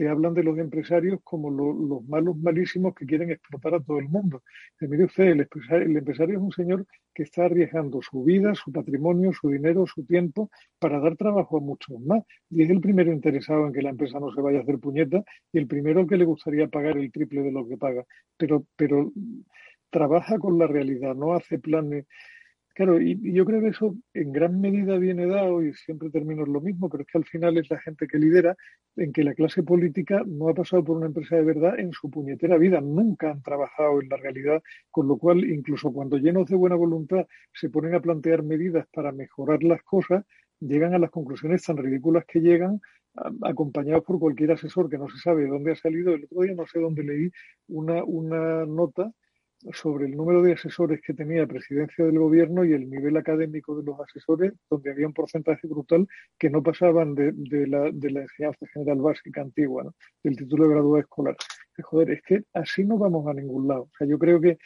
[0.00, 4.08] te hablan de los empresarios como los malos malísimos que quieren explotar a todo el
[4.08, 4.42] mundo.
[4.80, 5.40] Y mire usted, el
[5.94, 10.48] empresario, es un señor que está arriesgando su vida, su patrimonio, su dinero, su tiempo
[10.78, 12.24] para dar trabajo a muchos más.
[12.48, 15.22] Y es el primero interesado en que la empresa no se vaya a hacer puñeta
[15.52, 18.06] y el primero que le gustaría pagar el triple de lo que paga.
[18.38, 19.12] Pero, pero
[19.90, 22.06] trabaja con la realidad, no hace planes
[22.74, 26.60] Claro, y, yo creo que eso en gran medida viene dado, y siempre termino lo
[26.60, 28.56] mismo, pero es que al final es la gente que lidera,
[28.96, 32.10] en que la clase política no ha pasado por una empresa de verdad en su
[32.10, 36.56] puñetera vida, nunca han trabajado en la realidad, con lo cual incluso cuando llenos de
[36.56, 40.24] buena voluntad se ponen a plantear medidas para mejorar las cosas,
[40.60, 42.80] llegan a las conclusiones tan ridículas que llegan
[43.42, 46.14] acompañados por cualquier asesor que no se sabe de dónde ha salido.
[46.14, 47.30] El otro día no sé dónde leí
[47.68, 49.12] una, una nota
[49.72, 53.84] sobre el número de asesores que tenía presidencia del gobierno y el nivel académico de
[53.84, 56.06] los asesores, donde había un porcentaje brutal
[56.38, 57.32] que no pasaban de,
[57.66, 59.92] la, de la, enseñanza general básica antigua,
[60.22, 61.36] del título de graduado escolar.
[61.82, 63.82] Joder, es que así no vamos a ningún lado.
[63.82, 64.58] O sea, yo creo que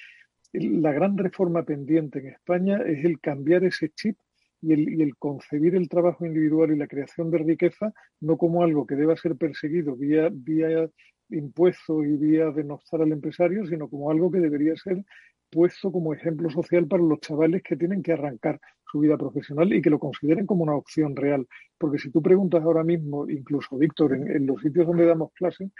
[0.52, 4.16] la gran reforma pendiente en España es el cambiar ese chip
[4.60, 8.62] y el, y el, concebir el trabajo individual y la creación de riqueza no como
[8.62, 10.88] algo que deba ser perseguido vía, vía
[11.34, 15.04] impuesto y vía denostar al empresario, sino como algo que debería ser
[15.50, 18.60] puesto como ejemplo social para los chavales que tienen que arrancar
[18.90, 21.46] su vida profesional y que lo consideren como una opción real.
[21.78, 25.70] Porque si tú preguntas ahora mismo, incluso Víctor, en, los sitios donde damos clases,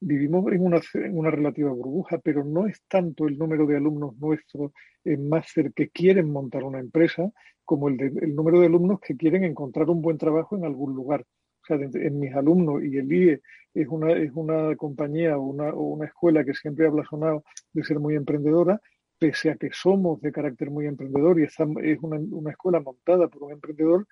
[0.00, 4.16] vivimos en una, en una, relativa burbuja, pero no es tanto el número de alumnos
[4.18, 4.72] nuestros
[5.04, 7.30] en máster que quieren montar una empresa
[7.64, 10.94] como el, de, el número de alumnos que quieren encontrar un buen trabajo en algún
[10.94, 11.24] lugar
[11.68, 13.40] en mis alumnos, y el IE
[13.74, 18.00] es una, es una compañía o una, una escuela que siempre ha blasonado de ser
[18.00, 18.80] muy emprendedora,
[19.18, 23.44] pese a que somos de carácter muy emprendedor y es una, una escuela montada por
[23.44, 24.06] un emprendedor,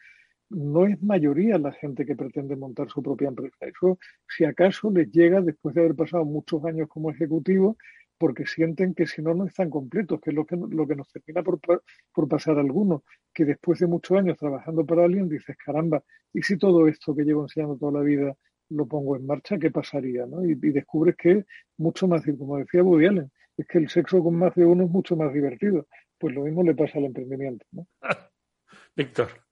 [0.51, 3.57] no es mayoría la gente que pretende montar su propia empresa.
[3.61, 7.76] Eso, si acaso, les llega después de haber pasado muchos años como ejecutivo,
[8.19, 11.09] porque sienten que si no, no están completos, que es lo que, lo que nos
[11.11, 13.03] termina por, por pasar a algunos,
[13.33, 16.03] que después de muchos años trabajando para alguien dices, caramba,
[16.33, 18.37] ¿y si todo esto que llevo enseñando toda la vida
[18.71, 20.27] lo pongo en marcha, qué pasaría?
[20.27, 20.45] ¿no?
[20.45, 21.47] Y, descubres que es
[21.77, 24.91] mucho más, como decía Woody Allen, es que el sexo con más de uno es
[24.91, 25.87] mucho más divertido.
[26.19, 27.64] Pues lo mismo le pasa al emprendimiento.
[27.73, 27.87] ¿no?
[28.97, 29.47] Víctor.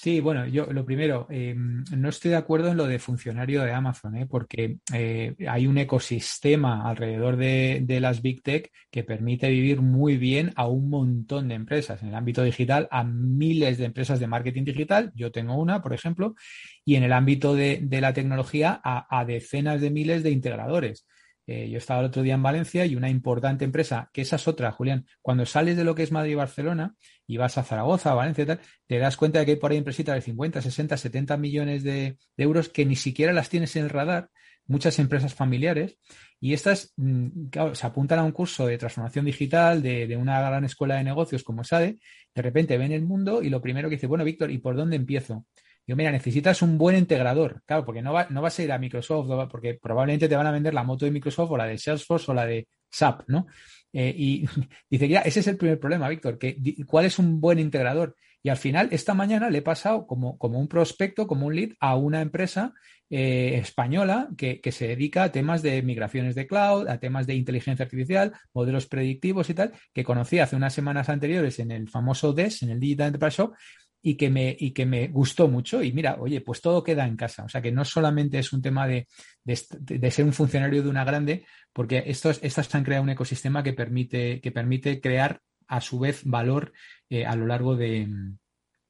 [0.00, 3.72] Sí, bueno, yo lo primero, eh, no estoy de acuerdo en lo de funcionario de
[3.72, 4.26] Amazon, ¿eh?
[4.26, 10.52] porque eh, hay un ecosistema alrededor de, las Big Tech que permite vivir muy bien
[10.54, 12.00] a un montón de empresas.
[12.00, 15.92] En el ámbito digital, a miles de empresas de marketing digital, yo tengo una, por
[15.92, 16.36] ejemplo,
[16.84, 21.06] y en el ámbito de, la tecnología, a decenas de miles de integradores.
[21.50, 24.46] Eh, yo estaba el otro día en Valencia y una importante empresa, que esa es
[24.46, 26.94] otra, Julián, cuando sales de lo que es Madrid y Barcelona
[27.26, 29.78] y vas a Zaragoza, Valencia y tal, te das cuenta de que hay por ahí
[29.78, 33.90] empresitas de 50, 60, 70 millones de, euros que ni siquiera las tienes en el
[33.90, 34.28] radar,
[34.66, 35.96] muchas empresas familiares,
[36.38, 40.96] y estas mm, se apuntan a un curso de transformación digital de, una gran escuela
[40.96, 41.98] de negocios como SADE,
[42.34, 44.96] de repente ven el mundo y lo primero que dice, bueno, Víctor, ¿y por dónde
[44.96, 45.46] empiezo?
[45.88, 47.62] Digo, mira, necesitas un buen integrador.
[47.64, 50.50] Claro, porque no, va, no vas a ir a Microsoft, porque probablemente te van a
[50.50, 53.46] vender la moto de Microsoft o la de Salesforce o la de SAP, ¿no?
[53.94, 54.44] Eh, y
[54.90, 58.16] dice, ya, ese es el primer problema, Víctor, que cuál es un buen integrador.
[58.42, 61.70] Y al final, esta mañana le he pasado como, como un prospecto, como un lead,
[61.80, 62.74] a una empresa
[63.08, 67.34] eh, española que, que, se dedica a temas de migraciones de cloud, a temas de
[67.34, 72.34] inteligencia artificial, modelos predictivos y tal, que conocí hace unas semanas anteriores en el famoso
[72.34, 73.54] DES, en el Digital Enterprise Shop,
[74.02, 75.82] y que, me, y que me gustó mucho.
[75.82, 77.44] Y mira, oye, pues todo queda en casa.
[77.44, 79.06] O sea, que no solamente es un tema de,
[79.44, 83.72] de, ser un funcionario de una grande, porque estos, estas han creado un ecosistema que
[83.72, 86.72] permite, que permite crear a su vez valor
[87.10, 88.08] eh, a lo largo de,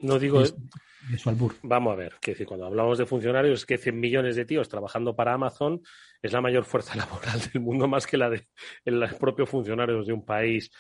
[0.01, 1.55] no digo de, su albur.
[1.63, 4.69] Vamos a ver, que decir, cuando hablamos de funcionarios, es que 100 millones de tíos
[4.69, 5.83] trabajando para Amazon
[6.23, 8.47] es la mayor fuerza laboral del mundo, más que la de
[8.85, 10.71] los propios funcionarios de un país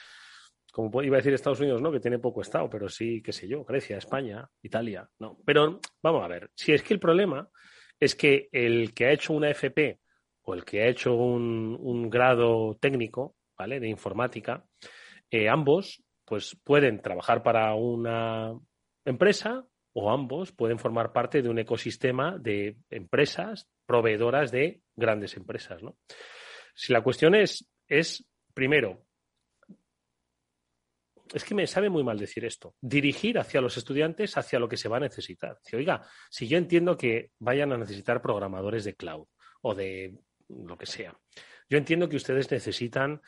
[0.73, 1.91] como iba a decir Estados Unidos, ¿no?
[1.91, 5.39] Que tiene poco Estado, pero sí, qué sé yo, Grecia, España, Italia, no.
[5.45, 7.49] Pero vamos a ver, si es que el problema
[7.99, 9.99] es que el que ha hecho una FP
[10.43, 13.81] o el que ha hecho un, grado técnico, ¿vale?
[13.81, 14.65] De informática,
[15.31, 18.53] eh, ambos, pues pueden trabajar para una
[19.05, 25.83] empresa o ambos pueden formar parte de un ecosistema de empresas proveedoras de grandes empresas,
[25.83, 25.97] ¿no?
[26.75, 29.03] Si la cuestión es, es primero,
[31.33, 34.77] es que me sabe muy mal decir esto, dirigir hacia los estudiantes hacia lo que
[34.77, 35.59] se va a necesitar.
[35.63, 39.27] Si, oiga, si yo entiendo que vayan a necesitar programadores de cloud
[39.63, 40.19] o de
[40.49, 41.19] lo que sea,
[41.69, 43.21] yo entiendo que ustedes necesitan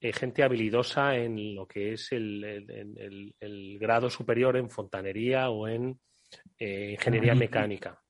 [0.00, 5.98] eh, gente habilidosa en lo que es el, grado superior en fontanería o en
[6.58, 8.02] eh, ingeniería mecánica.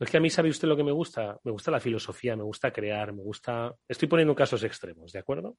[0.00, 1.38] es que a mí, ¿sabe usted lo que me gusta?
[1.44, 3.72] Me gusta la filosofía, me gusta crear, me gusta...
[3.86, 5.56] Estoy poniendo casos extremos, ¿de acuerdo?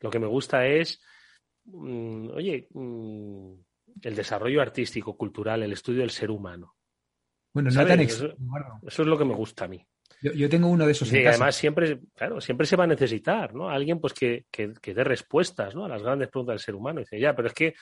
[0.00, 1.02] Lo que me gusta es
[1.72, 3.52] Mm, oye, mm,
[4.02, 6.76] el desarrollo artístico, cultural, el estudio del ser humano.
[7.52, 8.28] Bueno, no tan eso,
[8.86, 9.84] eso, es lo que me gusta a mí.
[10.22, 11.12] Yo, tengo uno de esos.
[11.12, 13.70] Y además siempre, claro, siempre se va a necesitar, ¿no?
[13.70, 15.86] Alguien pues que, que, dé respuestas, ¿no?
[15.86, 17.00] A las grandes preguntas del ser humano.
[17.00, 17.74] dice, ya, pero es que,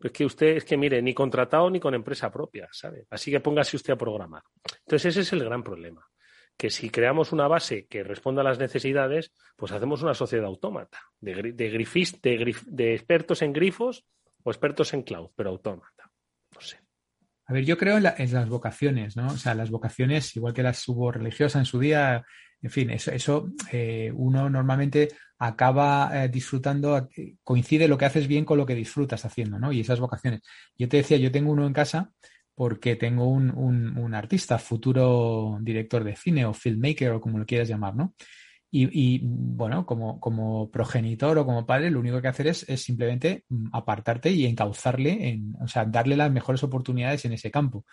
[0.00, 3.06] es que usted, es que mire, ni contratado ni con empresa propia, ¿sabe?
[3.10, 4.42] Así que póngase usted a programar.
[4.80, 6.06] Entonces ese es el gran problema
[6.58, 10.98] que si creamos una base que responda a las necesidades, pues hacemos una sociedad autómata,
[11.20, 12.32] de, de,
[12.66, 14.04] de, expertos en grifos
[14.42, 16.10] o expertos en cloud, pero autómata.
[16.52, 16.80] No sé.
[17.46, 19.28] A ver, yo creo en, las vocaciones, ¿no?
[19.28, 22.24] O sea, las vocaciones, igual que las hubo religiosas en su día,
[22.60, 27.08] en fin, eso, eso eh, uno normalmente acaba eh, disfrutando,
[27.44, 29.70] coincide lo que haces bien con lo que disfrutas haciendo, ¿no?
[29.72, 30.40] Y esas vocaciones.
[30.76, 32.10] Yo te decía, yo tengo uno en casa
[32.58, 37.68] porque tengo un, un, artista, futuro director de cine o filmmaker o como lo quieras
[37.68, 38.14] llamar, ¿no?
[38.68, 43.44] Y, bueno, como, como, progenitor o como padre, lo único que hacer es, es, simplemente
[43.48, 47.86] mm, apartarte y encauzarle, en, o sea, darle las mejores oportunidades en ese campo.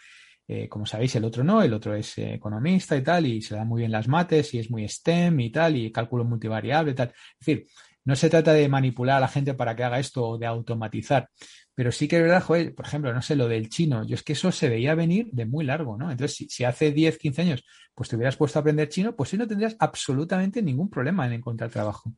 [0.47, 3.55] Eh, como sabéis, el otro no, el otro es eh, economista y tal, y se
[3.55, 6.95] da muy bien las mates, y es muy STEM y tal, y cálculo multivariable y
[6.95, 7.09] tal.
[7.09, 7.68] Es decir,
[8.03, 11.30] no se trata de manipular a la gente para que haga esto o de automatizar,
[11.76, 14.24] pero sí que es verdad, joder, por ejemplo, no sé, lo del chino, yo es
[14.24, 16.10] que eso se veía venir de muy largo, ¿no?
[16.10, 19.38] Entonces, si, hace 10, 15 años, pues te hubieras puesto a aprender chino, pues sí
[19.38, 22.14] no tendrías absolutamente ningún problema en encontrar trabajo.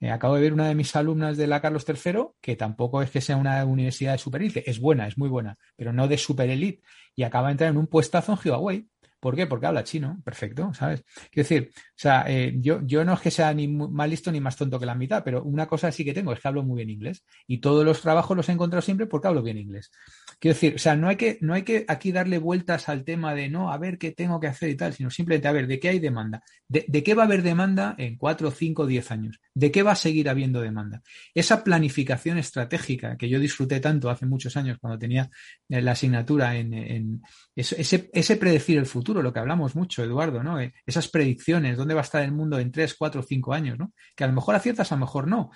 [0.00, 3.10] Eh, acabo de ver una de mis alumnas de la Carlos III, que tampoco es
[3.10, 6.48] que sea una universidad de super es buena, es muy buena, pero no de super
[6.48, 6.82] elite,
[7.14, 8.88] y acaba de entrar en un puestazo en Huawei,
[9.22, 9.46] ¿Por qué?
[9.46, 11.04] Porque habla chino, perfecto, ¿sabes?
[11.30, 14.40] Quiero decir, o sea, eh, yo, yo no es que sea ni más listo ni
[14.40, 16.78] más tonto que la mitad, pero una cosa sí que tengo, es que hablo muy
[16.78, 17.24] bien inglés.
[17.46, 19.92] Y todos los trabajos los he encontrado siempre porque hablo bien inglés.
[20.40, 23.32] Quiero decir, o sea, no hay que, no hay que aquí darle vueltas al tema
[23.32, 25.78] de no, a ver qué tengo que hacer y tal, sino simplemente a ver de
[25.78, 26.42] qué hay demanda.
[26.66, 29.40] ¿De, de qué va a haber demanda en cuatro, cinco, diez años?
[29.54, 31.00] ¿De qué va a seguir habiendo demanda?
[31.32, 35.30] Esa planificación estratégica que yo disfruté tanto hace muchos años cuando tenía
[35.68, 37.22] eh, la asignatura en, en
[37.54, 40.60] ese predecir el futuro lo que hablamos mucho, Eduardo, ¿no?
[40.60, 43.92] Eh, esas predicciones, dónde va a estar el mundo en tres, cuatro, cinco años, ¿no?
[44.14, 45.50] Que a lo mejor aciertas, a lo mejor no.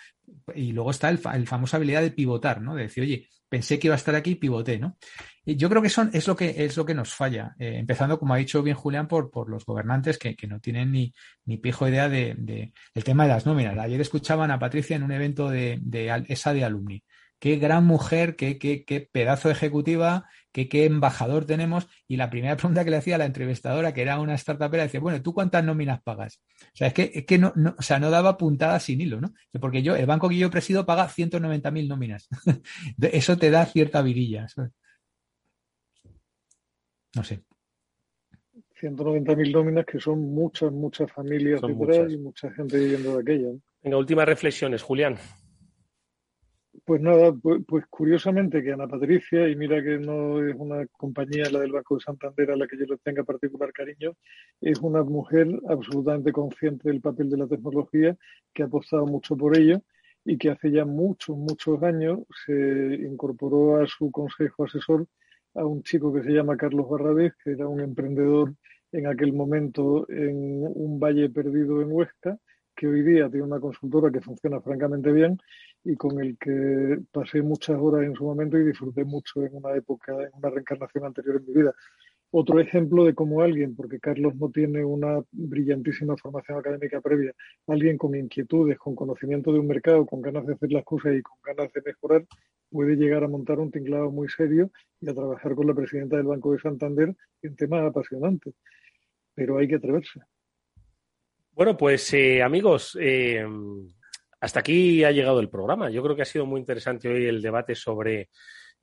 [0.54, 2.74] Y luego está el, famosa habilidad de pivotar, ¿no?
[2.74, 4.98] De decir, oye, pensé que iba a estar aquí y pivoté, ¿no?
[5.44, 7.54] Y yo creo que son, es lo que es lo que nos falla.
[7.58, 11.14] Eh, empezando, como ha dicho bien Julián, por, por los gobernantes que, no tienen ni,
[11.44, 13.78] ni pijo idea de, de, el tema de las nóminas.
[13.78, 17.04] Ayer escuchaban a Patricia en un evento de, de esa de alumni
[17.38, 21.86] qué gran mujer, qué, qué, qué pedazo de ejecutiva, qué, qué, embajador tenemos.
[22.08, 25.00] Y la primera pregunta que le hacía a la entrevistadora, que era una startupera, decía,
[25.00, 26.40] bueno, ¿tú cuántas nóminas pagas?
[26.62, 29.20] O sea, es que, es que no, no, o sea, no daba puntada sin hilo,
[29.20, 29.34] ¿no?
[29.60, 32.28] Porque yo, el banco que yo presido paga 190.000 nóminas.
[33.00, 34.46] Eso te da cierta virilla.
[37.14, 37.42] No sé.
[38.80, 43.56] 190.000 nóminas que son muchas, muchas familias detrás y mucha gente viviendo de aquellas.
[43.82, 45.16] Venga, últimas reflexiones, Julián.
[46.86, 51.50] Pues nada, pues, pues, curiosamente que Ana Patricia, y mira que no es una compañía,
[51.50, 54.12] la del Banco de Santander, a la que yo le tenga particular cariño,
[54.60, 58.16] es una mujer absolutamente consciente del papel de la tecnología,
[58.54, 59.82] que ha apostado mucho por ello
[60.24, 62.52] y que hace ya muchos, muchos años se
[63.02, 65.06] incorporó a su consejo asesor
[65.54, 68.54] a un chico que se llama Carlos Barrabés, que era un emprendedor
[68.92, 72.38] en aquel momento en un valle perdido en Huesca,
[72.76, 75.38] que hoy día tiene una consultora que funciona francamente bien
[75.86, 79.72] y con el que pasé muchas horas en su momento y disfruté mucho en una
[79.74, 81.74] época, en una reencarnación anterior en mi vida.
[82.32, 87.32] Otro ejemplo de cómo alguien, porque Carlos no tiene una brillantísima formación académica previa,
[87.68, 91.22] alguien con inquietudes, con conocimiento de un mercado, con ganas de hacer las cosas y
[91.22, 92.26] con ganas de mejorar,
[92.68, 96.26] puede llegar a montar un tinglado muy serio y a trabajar con la presidenta del
[96.26, 98.54] Banco de Santander en temas apasionantes.
[99.34, 100.20] Pero hay que atreverse.
[101.52, 103.46] Bueno, pues eh, amigos, eh,
[104.40, 105.90] hasta aquí ha llegado el programa.
[105.90, 108.28] Yo creo que ha sido muy interesante hoy el debate sobre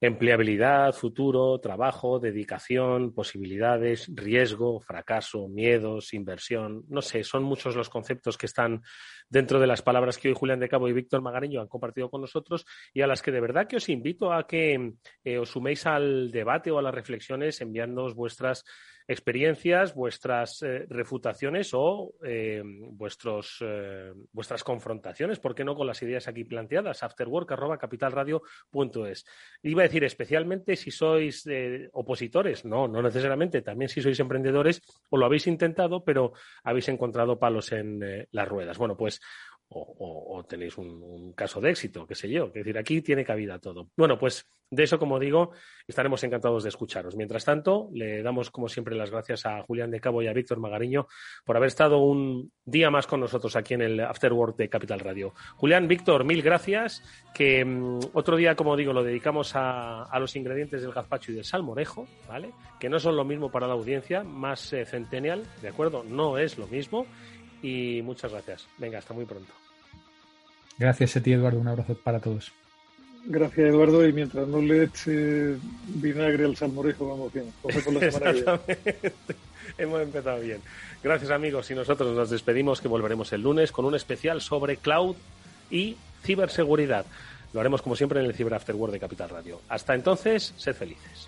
[0.01, 6.84] empleabilidad, futuro, trabajo, dedicación, posibilidades, riesgo, fracaso, miedos, inversión.
[6.89, 8.82] No sé, son muchos los conceptos que están
[9.30, 12.20] dentro de las palabras que hoy Julián de Cabo y Víctor Magariño han compartido con
[12.20, 14.93] nosotros y a las que de verdad que os invito a que
[15.24, 18.66] eh, os suméis al debate o a las reflexiones enviándoos vuestras
[19.08, 26.01] experiencias, vuestras eh, refutaciones o eh, vuestros, eh, vuestras confrontaciones, ¿por qué no con las
[26.01, 27.04] ideas aquí planteadas?
[27.04, 29.26] afterwork.capitalradio.es.
[29.64, 31.47] Iba a decir especialmente si sois
[31.91, 36.34] opositores, no, no necesariamente, también si sois emprendedores o lo habéis intentado, pero
[36.64, 38.78] habéis encontrado palos en las ruedas.
[38.78, 39.22] Bueno, pues
[39.76, 42.47] o, tenéis un, caso de éxito, qué sé yo.
[42.47, 43.89] Es decir, aquí tiene cabida todo.
[43.95, 45.52] Bueno, pues de eso, como digo,
[45.88, 47.16] estaremos encantados de escucharos.
[47.16, 50.60] Mientras tanto, le damos, como siempre, las gracias a Julián de Cabo y a Víctor
[50.60, 51.08] Magariño
[51.46, 55.34] por haber estado un día más con nosotros aquí en el Afterwork de Capital Radio.
[55.58, 57.04] Julián, Víctor, mil gracias.
[57.34, 61.46] Que mm, otro día, como digo, lo dedicamos a, los ingredientes del gazpacho y del
[61.46, 62.52] salmorejo, ¿vale?
[62.80, 66.04] Que no son lo mismo para la audiencia, más eh, centennial, ¿de acuerdo?
[66.04, 67.06] No es lo mismo.
[67.62, 68.68] Y muchas gracias.
[68.78, 69.54] Venga, hasta muy pronto.
[70.78, 71.60] Gracias a ti, Eduardo.
[71.60, 72.52] Un abrazo para todos.
[73.26, 74.08] Gracias, Eduardo.
[74.08, 75.56] Y mientras no le eche
[75.88, 77.46] vinagre al salmorejo, vamos bien.
[79.78, 80.62] Hemos empezado bien.
[81.02, 81.72] Gracias, amigos.
[81.72, 85.16] Y nosotros nos despedimos, que volveremos el lunes con un especial sobre cloud
[85.72, 87.06] y ciberseguridad.
[87.54, 89.62] Lo haremos, como siempre, en el Cyber After de Capital Radio.
[89.70, 91.28] Hasta entonces, sed felices.